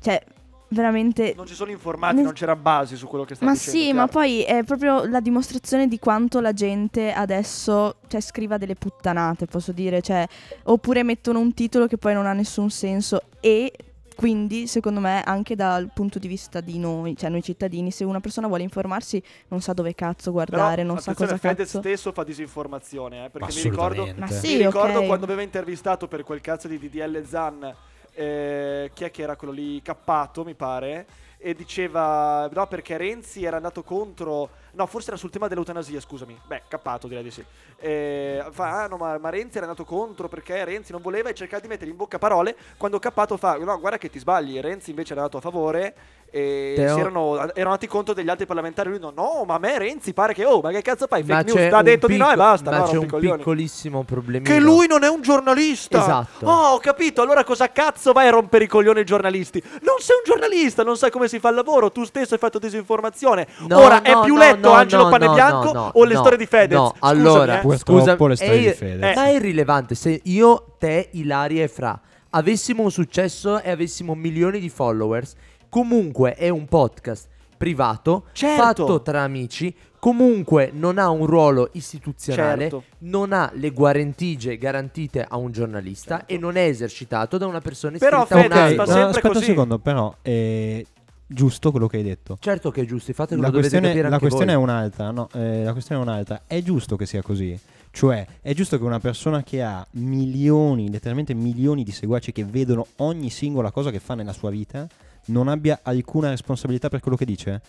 Cioè, 0.00 0.22
veramente... 0.68 1.34
Non 1.36 1.46
ci 1.46 1.54
sono 1.54 1.70
informati, 1.72 2.16
Nel- 2.16 2.24
non 2.24 2.32
c'erano 2.32 2.60
basi 2.60 2.96
su 2.96 3.06
quello 3.08 3.24
che 3.24 3.34
sta 3.34 3.44
Ma 3.44 3.52
dicendo. 3.52 3.78
sì, 3.78 3.86
ma 3.88 4.06
chiaro. 4.06 4.12
poi 4.12 4.42
è 4.42 4.62
proprio 4.64 5.04
la 5.04 5.20
dimostrazione 5.20 5.88
di 5.88 5.98
quanto 5.98 6.40
la 6.40 6.52
gente 6.52 7.12
adesso 7.12 7.96
cioè, 8.06 8.20
scriva 8.20 8.56
delle 8.56 8.76
puttanate, 8.76 9.46
posso 9.46 9.72
dire, 9.72 10.00
cioè, 10.02 10.26
oppure 10.64 11.02
mettono 11.02 11.40
un 11.40 11.52
titolo 11.52 11.86
che 11.86 11.98
poi 11.98 12.14
non 12.14 12.26
ha 12.26 12.32
nessun 12.32 12.70
senso 12.70 13.22
e 13.40 13.72
quindi, 14.14 14.66
secondo 14.66 15.00
me, 15.00 15.22
anche 15.22 15.54
dal 15.54 15.90
punto 15.92 16.18
di 16.18 16.28
vista 16.28 16.60
di 16.60 16.78
noi, 16.78 17.16
cioè 17.16 17.30
noi 17.30 17.42
cittadini, 17.42 17.90
se 17.90 18.04
una 18.04 18.20
persona 18.20 18.46
vuole 18.46 18.62
informarsi 18.62 19.22
non 19.48 19.60
sa 19.60 19.72
dove 19.72 19.94
cazzo 19.94 20.30
guardare, 20.30 20.82
Però, 20.82 20.88
non 20.88 21.00
sa 21.00 21.14
cosa 21.14 21.36
Fedez 21.36 21.66
cazzo... 21.66 21.80
stesso 21.80 22.12
fa 22.12 22.24
disinformazione, 22.24 23.26
eh, 23.26 23.30
perché 23.30 23.54
mi 23.54 23.62
ricordo, 23.62 24.14
mi 24.14 24.28
sì, 24.28 24.56
ricordo 24.56 25.00
ok. 25.00 25.06
quando 25.06 25.24
aveva 25.24 25.42
intervistato 25.42 26.08
per 26.08 26.22
quel 26.22 26.40
cazzo 26.40 26.68
di 26.68 26.78
DDL 26.78 27.24
Zan, 27.26 27.74
eh, 28.12 28.90
chi 28.94 29.04
è 29.04 29.10
che 29.10 29.22
era 29.22 29.36
quello 29.36 29.52
lì, 29.52 29.82
Cappato 29.82 30.44
mi 30.44 30.54
pare, 30.54 31.06
e 31.46 31.52
diceva, 31.54 32.48
no 32.50 32.66
perché 32.68 32.96
Renzi 32.96 33.44
era 33.44 33.56
andato 33.56 33.82
contro, 33.82 34.48
no 34.72 34.86
forse 34.86 35.08
era 35.08 35.18
sul 35.18 35.28
tema 35.28 35.46
dell'eutanasia, 35.46 36.00
scusami, 36.00 36.40
beh 36.46 36.62
Cappato 36.68 37.06
direi 37.06 37.22
di 37.22 37.30
sì, 37.30 37.44
Eh, 37.76 38.42
fa, 38.50 38.84
ah 38.84 38.86
no 38.86 38.96
ma, 38.96 39.18
ma 39.18 39.28
Renzi 39.28 39.58
era 39.58 39.66
andato 39.66 39.84
contro 39.84 40.26
perché 40.26 40.64
Renzi 40.64 40.92
non 40.92 41.02
voleva 41.02 41.28
e 41.28 41.34
cercava 41.34 41.60
di 41.60 41.68
mettergli 41.68 41.90
in 41.90 41.98
bocca 41.98 42.16
parole, 42.18 42.56
quando 42.78 42.98
Cappato 42.98 43.36
fa, 43.36 43.58
no 43.58 43.78
guarda 43.78 43.98
che 43.98 44.08
ti 44.08 44.18
sbagli, 44.18 44.58
Renzi 44.58 44.88
invece 44.88 45.12
era 45.12 45.20
andato 45.20 45.36
a 45.36 45.42
favore 45.42 45.94
e 46.23 46.23
Teo- 46.34 46.94
si 46.94 47.00
erano, 47.00 47.34
erano 47.36 47.52
andati 47.54 47.86
contro 47.86 48.12
degli 48.14 48.28
altri 48.28 48.44
parlamentari, 48.46 48.88
lui 48.90 48.98
no, 48.98 49.12
no 49.14 49.44
ma 49.46 49.54
a 49.54 49.58
me 49.58 49.78
Renzi 49.78 50.12
pare 50.12 50.34
che, 50.34 50.44
oh 50.44 50.60
ma 50.60 50.70
che 50.70 50.82
cazzo 50.82 51.06
fai, 51.06 51.22
Ma 51.22 51.36
fake 51.36 51.44
news, 51.46 51.58
c'è 51.58 51.68
t'ha 51.70 51.76
un 51.78 51.84
detto 51.84 52.06
di 52.08 52.16
no 52.16 52.24
e 52.24 52.28
picco- 52.30 52.42
basta, 52.42 52.70
Ma 52.70 52.76
no, 52.78 52.84
c'è 52.84 52.96
un 52.96 53.04
i 53.04 53.08
coglioni. 53.08 53.36
piccolissimo 53.38 54.02
problemino. 54.02 54.44
Che 54.54 54.60
lui 54.60 54.86
non 54.88 55.04
è 55.04 55.08
un 55.08 55.20
giornalista. 55.22 55.98
Esatto. 56.00 56.46
Oh, 56.46 56.74
ho 56.74 56.78
capito. 56.78 57.22
Allora 57.22 57.44
cosa 57.44 57.70
cazzo 57.70 58.12
vai 58.12 58.26
a 58.26 58.30
rompere 58.30 58.64
i 58.64 58.66
coglioni 58.66 58.98
ai 58.98 59.04
giornalisti? 59.04 59.62
Non 59.82 59.96
sei 60.00 60.16
un 60.16 60.22
giornalista, 60.24 60.82
non 60.82 60.96
sai 60.96 61.10
come 61.10 61.28
si 61.28 61.38
fa 61.38 61.50
il 61.50 61.54
lavoro. 61.54 61.92
Tu 61.92 62.04
stesso 62.04 62.34
hai 62.34 62.40
fatto 62.40 62.58
disinformazione. 62.58 63.46
No, 63.68 63.78
Ora 63.78 64.02
è 64.02 64.12
no, 64.12 64.22
più 64.22 64.34
no, 64.34 64.40
letto 64.40 64.68
no, 64.68 64.74
Angelo 64.74 65.04
no, 65.04 65.10
Panebianco 65.10 65.64
no, 65.64 65.72
no, 65.72 65.90
o 65.94 66.04
le 66.04 66.14
no, 66.14 66.18
storie 66.20 66.38
di 66.38 66.46
Fedez? 66.46 66.76
No, 66.78 66.94
Scusami, 66.98 67.18
allora, 67.20 67.60
eh. 67.60 67.76
Scusa, 67.78 68.16
le 68.18 68.36
storie 68.36 68.54
è- 68.58 68.70
di 68.70 68.72
Fedez. 68.72 69.10
Eh. 69.10 69.14
Ma 69.14 69.24
è 69.26 69.30
irrilevante 69.30 69.94
se 69.94 70.20
io, 70.24 70.74
te, 70.78 71.08
Ilaria 71.12 71.62
e 71.62 71.68
Fra 71.68 72.00
avessimo 72.36 72.82
un 72.82 72.90
successo 72.90 73.60
e 73.60 73.70
avessimo 73.70 74.14
milioni 74.16 74.58
di 74.58 74.68
followers, 74.68 75.34
comunque 75.74 76.34
è 76.36 76.48
un 76.50 76.66
podcast 76.66 77.26
privato, 77.56 78.26
Certo. 78.30 78.62
fatto 78.62 79.02
tra 79.02 79.22
amici, 79.22 79.74
comunque 79.98 80.70
non 80.72 80.98
ha 80.98 81.08
un 81.10 81.26
ruolo 81.26 81.70
istituzionale, 81.72 82.60
Certo. 82.70 82.84
non 82.98 83.32
ha 83.32 83.50
le 83.56 83.70
guarentigie 83.70 84.56
garantite 84.56 85.26
a 85.28 85.36
un 85.36 85.50
giornalista 85.50 86.26
e 86.26 86.38
non 86.38 86.54
è 86.54 86.62
esercitato 86.62 87.38
da 87.38 87.48
una 87.48 87.60
persona 87.60 87.98
Però, 87.98 88.22
iscritta 88.22 88.38
a 88.38 88.42
Fede, 88.42 88.54
un 88.54 88.60
fa 88.76 88.82
Ok, 88.84 88.88
albo. 88.88 89.00
no, 89.00 89.06
aspetta 89.08 89.28
così. 89.28 89.40
un 89.40 89.44
secondo, 89.46 89.78
però 89.80 90.14
è 90.22 90.84
giusto 91.26 91.72
quello 91.72 91.88
che 91.88 91.96
hai 91.96 92.02
detto. 92.04 92.36
Certo 92.38 92.70
che 92.70 92.82
è 92.82 92.84
giusto, 92.84 93.10
infatti 93.10 93.34
lo 93.34 93.40
La 93.40 93.50
dovete 93.50 93.68
questione, 93.80 94.08
la 94.08 94.18
questione 94.20 94.52
è 94.52 94.56
un'altra, 94.56 95.10
no, 95.10 95.28
eh, 95.32 95.64
la 95.64 95.72
questione 95.72 96.00
è 96.00 96.04
un'altra. 96.04 96.42
È 96.46 96.62
giusto 96.62 96.94
che 96.94 97.04
sia 97.06 97.20
così. 97.20 97.58
Cioè, 97.90 98.24
è 98.42 98.54
giusto 98.54 98.78
che 98.78 98.84
una 98.84 99.00
persona 99.00 99.42
che 99.42 99.60
ha 99.60 99.84
milioni, 99.92 100.88
letteralmente 100.88 101.34
milioni 101.34 101.82
di 101.82 101.90
seguaci 101.90 102.30
che 102.30 102.44
vedono 102.44 102.86
ogni 102.98 103.30
singola 103.30 103.72
cosa 103.72 103.90
che 103.90 103.98
fa 103.98 104.14
nella 104.14 104.32
sua 104.32 104.50
vita, 104.50 104.86
non 105.26 105.48
abbia 105.48 105.80
alcuna 105.82 106.30
responsabilità 106.30 106.88
per 106.88 107.00
quello 107.00 107.16
che 107.16 107.24
dice? 107.24 107.62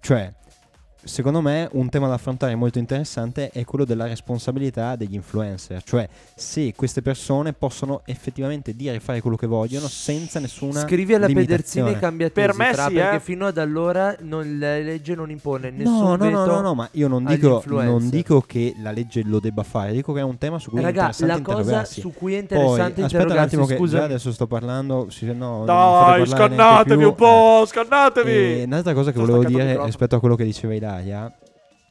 Cioè, 0.00 0.32
secondo 1.06 1.40
me 1.40 1.68
un 1.72 1.88
tema 1.88 2.08
da 2.08 2.14
affrontare 2.14 2.54
molto 2.54 2.78
interessante 2.78 3.50
è 3.50 3.64
quello 3.64 3.84
della 3.84 4.06
responsabilità 4.06 4.96
degli 4.96 5.14
influencer, 5.14 5.82
cioè 5.82 6.08
se 6.34 6.72
queste 6.76 7.00
persone 7.02 7.52
possono 7.52 8.02
effettivamente 8.04 8.74
dire 8.74 8.96
e 8.96 9.00
fare 9.00 9.20
quello 9.20 9.36
che 9.36 9.46
vogliono 9.46 9.86
senza 9.88 10.40
nessuna 10.40 10.80
Scrivi 10.80 11.14
alla 11.14 11.26
Pederzini 11.26 11.90
e 11.92 11.98
cambia 11.98 12.28
Per 12.30 12.46
tesi, 12.48 12.58
me 12.58 12.72
fra, 12.72 12.86
sì, 12.88 12.94
perché 12.94 13.16
eh. 13.16 13.20
fino 13.20 13.46
ad 13.46 13.58
allora 13.58 14.14
non- 14.20 14.58
la 14.58 14.78
legge 14.78 15.14
non 15.14 15.30
impone 15.30 15.70
nessun 15.70 15.94
No, 15.94 16.16
no, 16.16 16.16
veto. 16.16 16.36
no, 16.38 16.44
no, 16.46 16.60
no, 16.60 16.74
ma 16.74 16.88
io 16.92 17.08
non 17.08 17.24
dico, 17.24 17.62
non 17.66 18.08
dico 18.08 18.40
che 18.40 18.74
la 18.82 18.90
legge 18.90 19.22
lo 19.24 19.38
debba 19.40 19.62
fare, 19.62 19.92
dico 19.92 20.12
che 20.12 20.20
è 20.20 20.24
un 20.24 20.38
tema 20.38 20.58
su 20.58 20.70
cui 20.70 20.80
è 20.80 20.82
Raga, 20.82 21.06
interessante 21.06 21.32
la 21.32 21.40
cosa 21.42 21.58
interrogarsi. 21.60 22.00
su 22.00 22.12
cui 22.12 22.34
è 22.34 22.42
Poi, 22.44 22.56
interessante 22.58 23.02
aspetta 23.04 23.32
un 23.32 23.38
attimo 23.38 23.66
che 23.66 23.76
scusa, 23.76 23.98
già 23.98 24.04
adesso 24.04 24.32
sto 24.32 24.46
parlando, 24.46 25.06
sì, 25.10 25.32
no, 25.32 25.64
Dai, 25.64 26.26
scannatevi 26.26 26.98
più, 26.98 27.08
un 27.08 27.14
po', 27.14 27.64
scannatevi. 27.66 28.30
eh. 28.30 28.60
E 28.60 28.64
un'altra 28.64 28.92
cosa 28.94 29.12
che 29.12 29.18
Sto 29.18 29.26
volevo 29.26 29.44
dire 29.48 29.84
rispetto 29.84 30.16
a 30.16 30.20
quello 30.20 30.34
che 30.34 30.44
diceva 30.44 30.74
Ilaria 31.00 31.32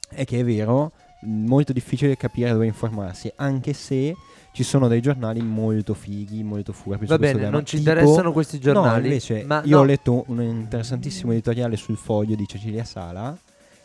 è 0.10 0.26
che 0.26 0.40
è 0.40 0.44
vero, 0.44 0.92
molto 1.22 1.74
difficile 1.74 2.16
capire 2.16 2.52
dove 2.52 2.66
informarsi, 2.66 3.32
anche 3.36 3.74
se 3.74 4.16
ci 4.54 4.64
sono 4.64 4.88
dei 4.88 5.02
giornali 5.02 5.42
molto 5.42 5.94
fighi, 5.94 6.42
molto 6.44 6.72
furbi 6.72 7.06
Va 7.08 7.18
bene, 7.18 7.50
non 7.50 7.66
ci 7.66 7.78
tipo- 7.78 7.90
interessano 7.90 8.32
questi 8.32 8.56
No, 8.58 8.62
giornali. 8.62 9.08
invece 9.08 9.44
ma 9.44 9.62
io 9.66 9.76
no, 9.76 9.82
ho 9.82 9.86
letto 9.86 10.24
un 10.28 10.42
interessantissimo 10.42 11.34
editoriale 11.34 11.76
sul 11.76 11.98
foglio 11.98 12.36
di 12.36 12.48
Cecilia 12.48 12.86
Sala 12.86 13.38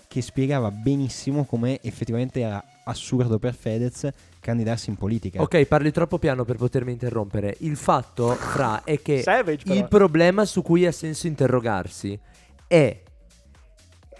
che 0.06 0.22
spiegava 0.22 0.70
benissimo 0.70 1.44
come 1.44 1.80
effettivamente 1.82 2.40
era 2.40 2.62
assurdo 2.84 3.38
per 3.38 3.54
Fedez 3.54 4.08
candidarsi 4.40 4.90
in 4.90 4.96
politica. 4.96 5.40
Ok, 5.40 5.64
parli 5.66 5.92
troppo 5.92 6.18
piano 6.18 6.44
per 6.44 6.56
potermi 6.56 6.90
interrompere. 6.92 7.56
Il 7.60 7.76
fatto, 7.76 8.34
Fra, 8.34 8.82
è 8.84 9.00
che 9.00 9.22
Savage, 9.22 9.72
il 9.72 9.86
problema 9.86 10.44
su 10.44 10.62
cui 10.62 10.84
ha 10.86 10.92
senso 10.92 11.28
interrogarsi 11.28 12.18
è 12.66 13.00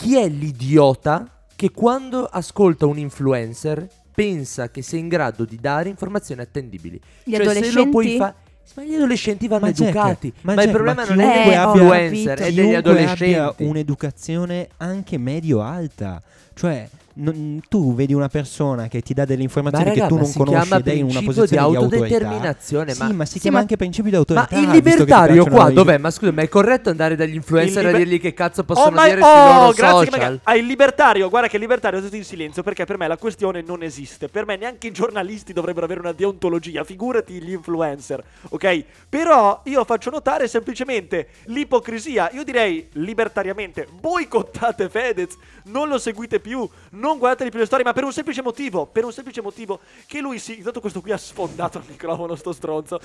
chi 0.01 0.17
è 0.17 0.27
l'idiota 0.31 1.45
che 1.55 1.71
quando 1.73 2.25
ascolta 2.25 2.87
un 2.87 2.97
influencer 2.97 3.87
pensa 4.15 4.71
che 4.71 4.81
sia 4.81 4.99
in 4.99 5.09
grado 5.09 5.45
di 5.45 5.59
dare 5.61 5.91
informazioni 5.91 6.41
attendibili. 6.41 6.99
Gli 7.23 7.37
cioè, 7.37 7.63
se 7.63 7.71
lo 7.73 7.89
puoi 7.91 8.17
adolescenti? 8.17 8.17
fare. 8.17 8.35
Ma 8.77 8.83
gli 8.85 8.95
adolescenti 8.95 9.49
vanno 9.49 9.67
Ma 9.67 9.73
Jack, 9.73 9.89
educati. 9.91 10.33
ma 10.41 10.55
Ma, 10.55 10.63
il 10.63 10.69
Jack, 10.69 10.71
problema 10.73 11.05
ma 11.05 11.09
non 11.15 11.21
è 11.21 11.45
degli 11.45 11.53
influencer, 11.53 12.39
è 12.39 12.45
degli 12.45 12.55
Chiunque 12.55 12.77
abbia 12.77 12.79
adolescenti. 12.79 13.65
un'educazione 13.65 14.69
anche 14.79 15.19
medio-alta. 15.19 16.23
Cioè, 16.55 16.89
non- 17.14 17.61
tu 17.68 17.94
vedi 17.94 18.14
una 18.14 18.29
persona 18.29 18.88
che 18.88 19.01
ti 19.03 19.14
dà 19.14 19.25
delle 19.25 19.38
Ma 19.38 19.44
informazioni 19.44 19.85
raga, 19.87 20.01
che 20.03 20.09
tu 20.09 20.14
ma 20.14 20.20
non 20.23 20.33
conosci 20.33 20.75
ed 20.75 20.88
è 20.88 20.92
in 20.92 21.03
una 21.05 21.12
principio 21.20 21.33
posizione 21.35 21.49
di 21.49 21.68
di, 21.70 21.77
autorità. 21.77 22.05
autodeterminazione, 22.05 22.94
Sì, 22.94 23.03
ma- 23.03 23.12
ma 23.12 23.25
si 23.25 23.33
Sì, 23.33 23.38
chiama 23.40 23.57
ma- 23.57 23.62
anche 23.62 23.77
principio 23.77 24.11
di 24.11 24.16
Ma 24.16 24.18
autorità. 24.18 24.55
il 24.57 24.61
che 24.61 24.66
ti 24.66 24.73
libertario 24.90 25.44
qua 25.46 25.70
i- 25.70 25.75
dov'è? 25.75 25.99
Ma 25.99 26.11
scusa, 26.11 26.33
ma 26.33 26.42
è 26.42 26.49
corretto 26.49 26.90
andare 26.90 27.16
dagli 27.16 27.35
influencer 27.35 27.83
Il 27.83 27.88
a 27.88 27.90
liber- 27.90 28.05
dirgli 28.09 28.20
che 28.20 28.33
cazzo 28.35 28.64
possono 28.64 29.01
oh, 29.01 29.05
dire 29.05 29.20
sui 29.20 29.23
oh, 29.31 29.44
loro 29.55 29.73
grazie, 29.73 30.11
social? 30.11 30.40
Ah, 30.44 30.57
il 30.57 30.66
libertario, 30.66 31.29
guarda 31.29 31.49
che 31.49 31.57
il 31.57 31.62
libertario 31.62 31.99
è 31.99 32.03
tutto 32.03 32.16
in 32.16 32.25
silenzio 32.25 32.62
perché 32.62 32.85
per 32.85 32.96
me 32.99 33.09
la 33.09 33.16
questione 33.16 33.62
non 33.62 33.83
esiste. 33.83 34.29
Per 34.29 34.46
me 34.46 34.57
neanche 34.57 34.87
i 34.88 34.92
giornalisti 34.92 35.53
dovrebbero 35.53 35.85
avere 35.87 36.01
una 36.01 36.12
deontologia, 36.12 36.85
figurati 36.85 37.35
gli 37.42 37.53
influencer, 37.53 38.23
ok? 38.51 38.85
Però 39.09 39.61
io 39.64 39.85
faccio 39.85 40.11
notare 40.11 40.49
semplicemente 40.49 41.29
l'ipocrisia. 41.44 42.31
Io 42.33 42.44
direi 42.44 42.88
libertariamente, 42.92 43.87
boicottate 44.01 44.88
Fedez, 44.88 45.37
non 45.64 45.88
lo 45.88 45.99
seguite 45.99 46.40
più, 46.40 46.68
non 46.90 47.00
guardate 47.19 47.51
più 47.51 47.59
le 47.59 47.67
storie, 47.67 47.85
ma 47.85 47.93
per 47.93 48.05
un 48.05 48.13
semplice 48.13 48.43
motivo, 48.43 48.87
per 48.87 49.05
un 49.05 49.13
semplice 49.13 49.41
motivo 49.43 49.81
che 50.07 50.21
lui 50.21 50.39
si, 50.39 50.59
intanto 50.59 50.81
questo 50.81 51.01
qui 51.01 51.13
ha 51.13 51.17
sfondato 51.17 51.79
il 51.79 51.85
microfono 51.89 52.35
sto 52.35 52.53
stronzo. 52.53 53.01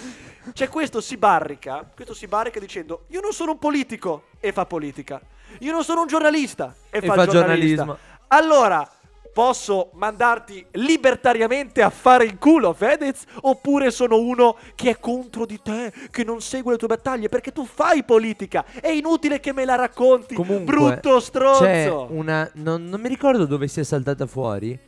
Cioè 0.53 0.69
questo 0.69 1.01
si 1.01 1.17
barrica, 1.17 1.89
questo 1.93 2.13
si 2.13 2.27
barrica 2.27 2.59
dicendo 2.59 3.05
"Io 3.07 3.21
non 3.21 3.31
sono 3.31 3.51
un 3.51 3.59
politico" 3.59 4.25
e 4.39 4.51
fa 4.51 4.65
politica. 4.65 5.21
Io 5.59 5.71
non 5.71 5.83
sono 5.83 6.01
un 6.01 6.07
giornalista 6.07 6.75
e, 6.89 6.97
E 6.97 7.01
fa, 7.01 7.13
fa 7.13 7.25
giornalismo. 7.25 7.97
Allora, 8.27 8.89
posso 9.35 9.89
mandarti 9.95 10.65
libertariamente 10.71 11.81
a 11.81 11.89
fare 11.89 12.23
il 12.23 12.37
culo, 12.37 12.71
Fedez? 12.71 13.25
Oppure 13.41 13.91
sono 13.91 14.17
uno 14.17 14.55
che 14.75 14.91
è 14.91 14.97
contro 14.97 15.45
di 15.45 15.59
te, 15.61 15.91
che 16.09 16.23
non 16.23 16.39
segue 16.39 16.71
le 16.71 16.77
tue 16.77 16.87
battaglie? 16.87 17.27
Perché 17.27 17.51
tu 17.51 17.65
fai 17.65 18.05
politica. 18.05 18.63
È 18.79 18.87
inutile 18.87 19.41
che 19.41 19.51
me 19.51 19.65
la 19.65 19.75
racconti, 19.75 20.35
Comunque, 20.35 20.63
brutto 20.63 21.19
stronzo. 21.19 21.65
C'è 21.65 21.89
una. 21.89 22.49
Non, 22.53 22.85
non 22.85 23.01
mi 23.01 23.09
ricordo 23.09 23.45
dove 23.45 23.67
sia 23.67 23.83
saltata 23.83 24.25
fuori. 24.25 24.79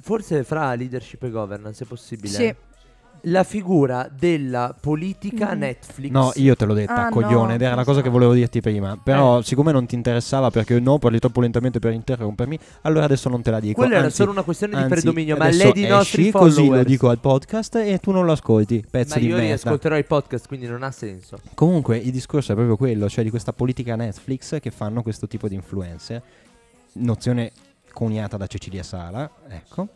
Forse 0.00 0.42
fra 0.42 0.72
leadership 0.74 1.22
e 1.24 1.30
governance 1.30 1.84
è 1.84 1.86
possibile. 1.86 2.32
Sì. 2.32 2.54
La 3.26 3.44
figura 3.44 4.08
della 4.12 4.74
politica 4.78 5.54
Mm. 5.54 5.58
Netflix. 5.58 6.10
No, 6.10 6.32
io 6.34 6.56
te 6.56 6.64
l'ho 6.64 6.74
detta, 6.74 7.06
Ah, 7.06 7.08
coglione, 7.08 7.48
no, 7.50 7.54
ed 7.54 7.62
era 7.62 7.76
la 7.76 7.84
cosa 7.84 8.02
che 8.02 8.08
volevo 8.08 8.32
dirti 8.34 8.60
prima. 8.60 8.98
Però, 9.00 9.38
Eh. 9.38 9.42
siccome 9.44 9.70
non 9.70 9.86
ti 9.86 9.94
interessava 9.94 10.50
perché 10.50 10.80
no, 10.80 10.98
parli 10.98 11.20
troppo 11.20 11.40
lentamente 11.40 11.78
per 11.78 11.92
interrompermi, 11.92 12.58
allora 12.80 13.04
adesso 13.04 13.28
non 13.28 13.40
te 13.40 13.52
la 13.52 13.60
dico. 13.60 13.74
Quella 13.80 13.94
era 13.94 14.04
Anzi- 14.06 14.16
solo 14.16 14.32
una 14.32 14.42
questione 14.42 14.72
di 14.74 14.82
anzi, 14.82 14.90
predominio, 14.94 15.36
ma 15.36 15.44
adesso 15.44 15.62
lei 15.62 15.72
di 15.72 15.86
nostri 15.86 16.22
esci, 16.22 16.32
così 16.32 16.60
lo 16.62 16.64
followers. 16.66 16.86
dico 16.88 17.08
al 17.10 17.18
podcast 17.20 17.74
e 17.76 17.98
tu 18.00 18.10
non 18.10 18.24
lo 18.24 18.32
ascolti, 18.32 18.84
pezzo 18.90 19.14
Ma 19.14 19.20
di 19.20 19.26
io 19.26 19.32
merda. 19.34 19.46
riascolterò 19.46 19.96
i 19.96 20.04
podcast, 20.04 20.48
quindi 20.48 20.66
non 20.66 20.82
ha 20.82 20.90
senso. 20.90 21.38
Comunque 21.54 21.98
il 21.98 22.10
discorso 22.10 22.50
è 22.50 22.54
proprio 22.56 22.76
quello, 22.76 23.08
cioè 23.08 23.22
di 23.22 23.30
questa 23.30 23.52
politica 23.52 23.94
Netflix 23.94 24.58
che 24.58 24.70
fanno 24.72 25.00
questo 25.02 25.28
tipo 25.28 25.46
di 25.46 25.54
influencer, 25.54 26.20
nozione 26.94 27.52
coniata 27.92 28.36
da 28.36 28.46
Cecilia 28.46 28.82
Sala, 28.82 29.30
ecco, 29.48 29.88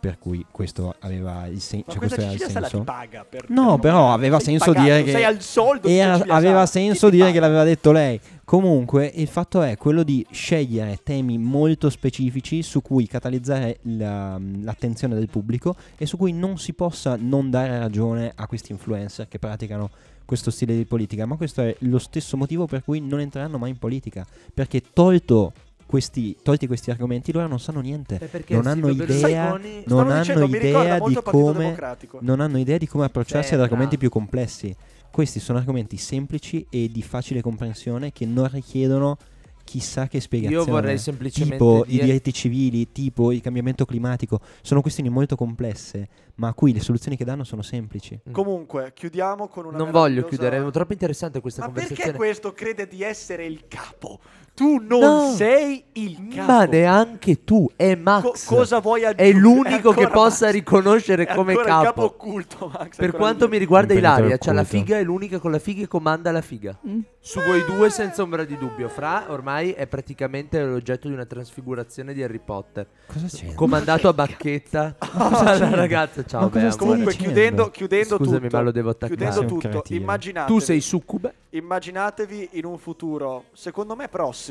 per 0.00 0.18
cui 0.18 0.44
questo 0.50 0.94
aveva 1.00 1.46
il, 1.46 1.60
sen- 1.60 1.82
Ma 1.86 1.92
cioè, 1.92 1.98
questo 1.98 2.20
era 2.20 2.30
il 2.32 2.40
senso. 2.40 2.82
paga 2.84 3.26
per 3.28 3.50
No, 3.50 3.72
per 3.72 3.80
però 3.80 4.12
aveva 4.12 4.38
senso 4.38 4.66
pagato, 4.72 4.84
dire 4.84 5.02
che 5.02 5.10
sei 5.10 5.24
al 5.24 5.40
soldo 5.40 5.88
era- 5.88 6.14
Cecilia 6.14 6.34
aveva 6.34 6.66
senso 6.66 7.10
dire 7.10 7.32
che 7.32 7.40
l'aveva 7.40 7.64
detto 7.64 7.90
lei. 7.92 8.20
Comunque, 8.44 9.10
il 9.14 9.28
fatto 9.28 9.60
è 9.62 9.76
quello 9.76 10.02
di 10.02 10.24
scegliere 10.30 11.00
temi 11.02 11.36
molto 11.36 11.90
specifici 11.90 12.62
su 12.62 12.80
cui 12.80 13.06
catalizzare 13.06 13.78
la- 13.82 14.40
l'attenzione 14.62 15.14
del 15.14 15.28
pubblico 15.28 15.74
e 15.96 16.06
su 16.06 16.16
cui 16.16 16.32
non 16.32 16.58
si 16.58 16.72
possa 16.72 17.16
non 17.20 17.50
dare 17.50 17.78
ragione 17.78 18.32
a 18.34 18.46
questi 18.46 18.72
influencer 18.72 19.28
che 19.28 19.38
praticano 19.38 19.90
questo 20.24 20.50
stile 20.50 20.76
di 20.76 20.84
politica. 20.84 21.26
Ma 21.26 21.36
questo 21.36 21.62
è 21.62 21.74
lo 21.80 21.98
stesso 21.98 22.36
motivo 22.36 22.66
per 22.66 22.82
cui 22.84 23.00
non 23.00 23.20
entreranno 23.20 23.58
mai 23.58 23.70
in 23.70 23.78
politica. 23.78 24.26
Perché 24.54 24.82
tolto 24.92 25.52
questi, 25.88 26.36
tolti 26.42 26.66
questi 26.66 26.90
argomenti, 26.90 27.32
loro 27.32 27.46
non 27.48 27.58
sanno 27.58 27.80
niente. 27.80 28.20
Non 28.48 28.66
hanno 28.66 28.88
idea- 28.90 29.58
non 29.86 30.10
hanno 30.10 30.18
dicendo, 30.20 30.44
idea 30.44 30.98
di 31.00 31.14
come 31.22 31.76
non 32.20 32.40
hanno 32.40 32.58
idea 32.58 32.76
di 32.76 32.86
come 32.86 33.06
approcciarsi 33.06 33.54
ad 33.54 33.58
Sembra. 33.60 33.64
argomenti 33.64 33.96
più 33.96 34.10
complessi. 34.10 34.76
Questi 35.10 35.40
sono 35.40 35.56
argomenti 35.58 35.96
semplici 35.96 36.66
e 36.68 36.90
di 36.92 37.02
facile 37.02 37.40
comprensione 37.40 38.12
che 38.12 38.26
non 38.26 38.48
richiedono 38.52 39.16
chissà 39.64 40.08
che 40.08 40.20
spiegazione. 40.20 40.64
Io 40.64 40.70
vorrei 40.70 40.98
semplicemente 40.98 41.56
tipo 41.58 41.84
i 41.86 41.92
dire- 41.92 42.04
diritti 42.04 42.32
civili, 42.32 42.90
tipo 42.92 43.32
il 43.32 43.40
cambiamento 43.40 43.84
climatico, 43.86 44.40
sono 44.62 44.80
questioni 44.82 45.08
molto 45.10 45.36
complesse, 45.36 46.08
ma 46.36 46.48
a 46.48 46.54
cui 46.54 46.72
le 46.72 46.80
soluzioni 46.80 47.16
che 47.18 47.24
danno 47.24 47.44
sono 47.44 47.60
semplici. 47.62 48.18
Comunque, 48.30 48.92
chiudiamo 48.94 49.48
con 49.48 49.66
una 49.66 49.76
Non 49.76 49.90
voglio 49.90 50.20
meravigliosa- 50.22 50.28
chiudere, 50.50 50.66
è 50.68 50.70
troppo 50.70 50.92
interessante 50.92 51.40
questa 51.40 51.60
Ma 51.60 51.66
conversazione. 51.66 52.02
perché 52.12 52.16
questo 52.18 52.52
crede 52.52 52.86
di 52.88 53.02
essere 53.02 53.44
il 53.44 53.64
capo? 53.68 54.20
Tu 54.58 54.78
non 54.84 54.98
No. 54.98 55.32
sei 55.36 55.84
il 55.92 56.26
capo. 56.34 56.50
Ma 56.52 56.64
neanche 56.64 57.44
tu, 57.44 57.70
è 57.76 57.94
Max. 57.94 58.44
Co- 58.44 58.56
cosa 58.56 58.80
vuoi 58.80 59.02
È 59.02 59.06
aggiungere? 59.06 59.38
l'unico 59.38 59.92
che 59.92 60.02
ancora 60.02 60.08
possa 60.10 60.46
Max. 60.46 60.54
riconoscere 60.54 61.26
È 61.26 61.34
come 61.34 61.54
capo 61.54 61.84
capo. 61.84 62.02
occulto, 62.02 62.68
Max. 62.76 62.96
Per 62.96 63.12
quanto 63.12 63.46
mi 63.46 63.56
riguarda 63.56 63.94
Ilaria, 63.94 64.36
c'ha 64.36 64.52
la 64.52 64.64
figa, 64.64 64.98
è 64.98 65.04
l'unica 65.04 65.38
con 65.38 65.52
la 65.52 65.60
figa 65.60 65.82
che 65.82 65.86
comanda 65.86 66.32
la 66.32 66.40
figa. 66.40 66.76
Mm. 66.88 66.98
Su 67.20 67.40
voi 67.40 67.62
due 67.66 67.88
senza 67.90 68.22
ombra 68.22 68.44
di 68.44 68.56
dubbio. 68.58 68.88
Fra 68.88 69.26
ormai 69.28 69.70
è 69.72 69.86
praticamente 69.86 70.60
l'oggetto 70.64 71.06
di 71.06 71.14
una 71.14 71.24
trasfigurazione 71.26 72.12
di 72.12 72.22
Harry 72.24 72.40
Potter. 72.44 72.86
Cosa 73.06 73.26
c'è? 73.28 73.54
Comandato 73.54 74.08
a 74.08 74.12
bacchetta 74.12 74.96
dalla 75.14 75.70
ragazza. 75.70 76.24
Ciao, 76.24 76.40
Ma 76.42 76.48
cosa 76.48 76.68
beh. 76.68 76.76
Comunque, 76.76 77.14
chiudendo, 77.14 77.70
chiudendo 77.70 78.16
Scusami, 78.16 78.40
tutto, 78.40 78.56
ma 78.56 78.62
lo 78.64 78.72
devo 78.72 78.90
attaccare. 78.90 79.14
chiudendo 79.14 79.44
tutto, 79.44 79.82
immaginatevi, 79.94 80.58
Tu 80.58 80.64
sei 80.64 80.80
succube? 80.80 81.34
immaginatevi 81.50 82.50
in 82.52 82.64
un 82.66 82.76
futuro, 82.78 83.44
secondo 83.52 83.94
me 83.96 84.08
prossimo, 84.08 84.47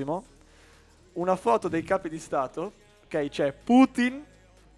una 1.14 1.36
foto 1.36 1.68
dei 1.68 1.84
capi 1.84 2.10
di 2.10 2.20
Stato. 2.20 2.74
Ok, 3.06 3.30
c'è 3.30 3.54
Putin, 3.54 4.24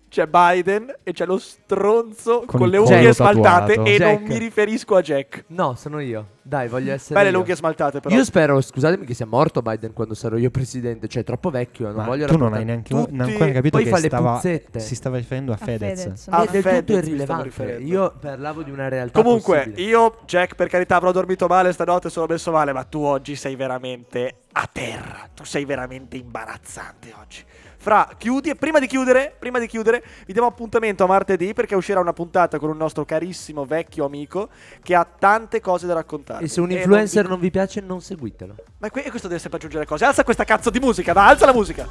c'è 0.08 0.28
Biden 0.28 0.94
e 1.04 1.12
c'è 1.14 1.26
lo 1.26 1.38
stronzo 1.38 2.44
con, 2.46 2.60
Con 2.60 2.70
le 2.70 2.78
unghie 2.78 3.14
tatuato. 3.14 3.72
e 3.86 3.98
non 3.98 4.16
Jack. 4.16 4.22
mi 4.28 4.38
riferisco 4.38 4.96
a 4.96 5.02
Jack. 5.02 5.46
No, 5.48 5.76
sono 5.76 6.00
io. 6.00 6.38
Dai, 6.50 6.68
voglio 6.68 6.92
essere 6.94 7.14
Belle 7.14 7.26
le 7.28 7.32
io. 7.34 7.40
unghie 7.42 7.56
smaltate 7.56 8.00
però. 8.00 8.16
Io 8.16 8.24
spero, 8.24 8.60
scusatemi, 8.60 9.06
che 9.06 9.14
sia 9.14 9.28
morto 9.28 9.62
Biden 9.62 9.94
quando 9.94 10.16
sarò 10.16 10.36
io 10.36 10.50
presidente. 10.50 11.08
Cioè, 11.08 11.22
è 11.22 11.26
troppo 11.26 11.52
vecchio. 11.52 11.86
Non 11.90 11.98
Ma 11.98 12.06
voglio 12.06 12.26
tu 12.26 12.38
non 12.38 12.54
hai 12.56 12.66
neanche 12.66 12.90
Tutti- 12.90 13.12
non 13.16 13.28
hai 13.28 13.34
ancora 13.34 13.52
capito 13.52 13.78
Poi 13.78 13.84
che 13.86 13.92
fa 13.92 14.00
le 14.00 14.08
stava, 14.08 14.32
puzzette. 14.34 14.80
si 14.80 14.96
stava 14.96 15.18
riferendo 15.18 15.52
a, 15.52 15.56
A 15.60 15.64
Fedez. 15.64 16.02
Fedez. 16.02 16.28
Ah, 16.30 16.44
è 16.44 16.48
del 16.50 16.62
Fedez 16.64 16.80
tutto 16.80 16.98
irrilevante. 16.98 17.78
Io 17.82 18.14
parlavo 18.20 18.64
di 18.64 18.72
una 18.72 18.88
realtà 18.88 19.22
Comunque, 19.22 19.58
possibile. 19.58 19.82
io, 19.88 20.18
Jack, 20.26 20.56
per 20.56 20.68
carità, 20.70 20.96
avrò 20.96 21.12
dormito 21.12 21.46
male 21.46 21.72
stanotte, 21.72 22.10
sono 22.10 22.26
messo 22.28 22.52
male, 22.52 22.74
ma 22.74 22.84
tu 22.84 23.00
oggi 23.04 23.36
sei 23.36 23.56
veramente 23.56 24.34
a 24.54 24.68
terra. 24.72 25.30
Tu 25.36 25.44
sei 25.46 25.66
veramente 25.66 26.18
imbarazzante 26.18 27.14
oggi. 27.22 27.44
Fra, 27.82 28.10
chiudi 28.18 28.50
e 28.50 28.56
prima 28.56 28.78
di 28.80 28.88
chiudere, 28.88 29.34
prima 29.40 29.58
di 29.58 29.66
chiudere, 29.66 30.04
vi 30.26 30.34
diamo 30.34 30.50
appuntamento 30.50 31.06
a 31.06 31.08
martedì 31.08 31.54
perché 31.54 31.76
uscirà 31.76 32.02
una 32.02 32.12
puntata 32.12 32.60
con 32.60 32.70
un 32.70 32.76
nostro 32.76 33.06
carissimo 33.06 33.64
vecchio 33.64 34.04
amico 34.04 34.50
che 34.84 34.96
ha 34.96 35.06
tante 35.06 35.62
cose 35.62 35.88
da 35.88 35.94
raccontare. 35.94 36.39
E 36.40 36.48
se 36.48 36.62
un 36.62 36.72
influencer 36.72 37.28
non 37.28 37.40
vi 37.40 37.52
piace, 37.52 37.82
non 37.82 38.02
seguitelo. 38.02 38.56
Ma 38.80 38.90
que- 38.90 39.10
questo 39.10 39.28
deve 39.28 39.40
sempre 39.40 39.58
aggiungere 39.60 39.86
cose. 39.86 40.06
Alza 40.06 40.24
questa 40.24 40.44
cazzo 40.44 40.70
di 40.70 40.80
musica, 40.80 41.14
va, 41.14 41.28
alza 41.28 41.46
la 41.46 41.54
musica. 41.54 41.88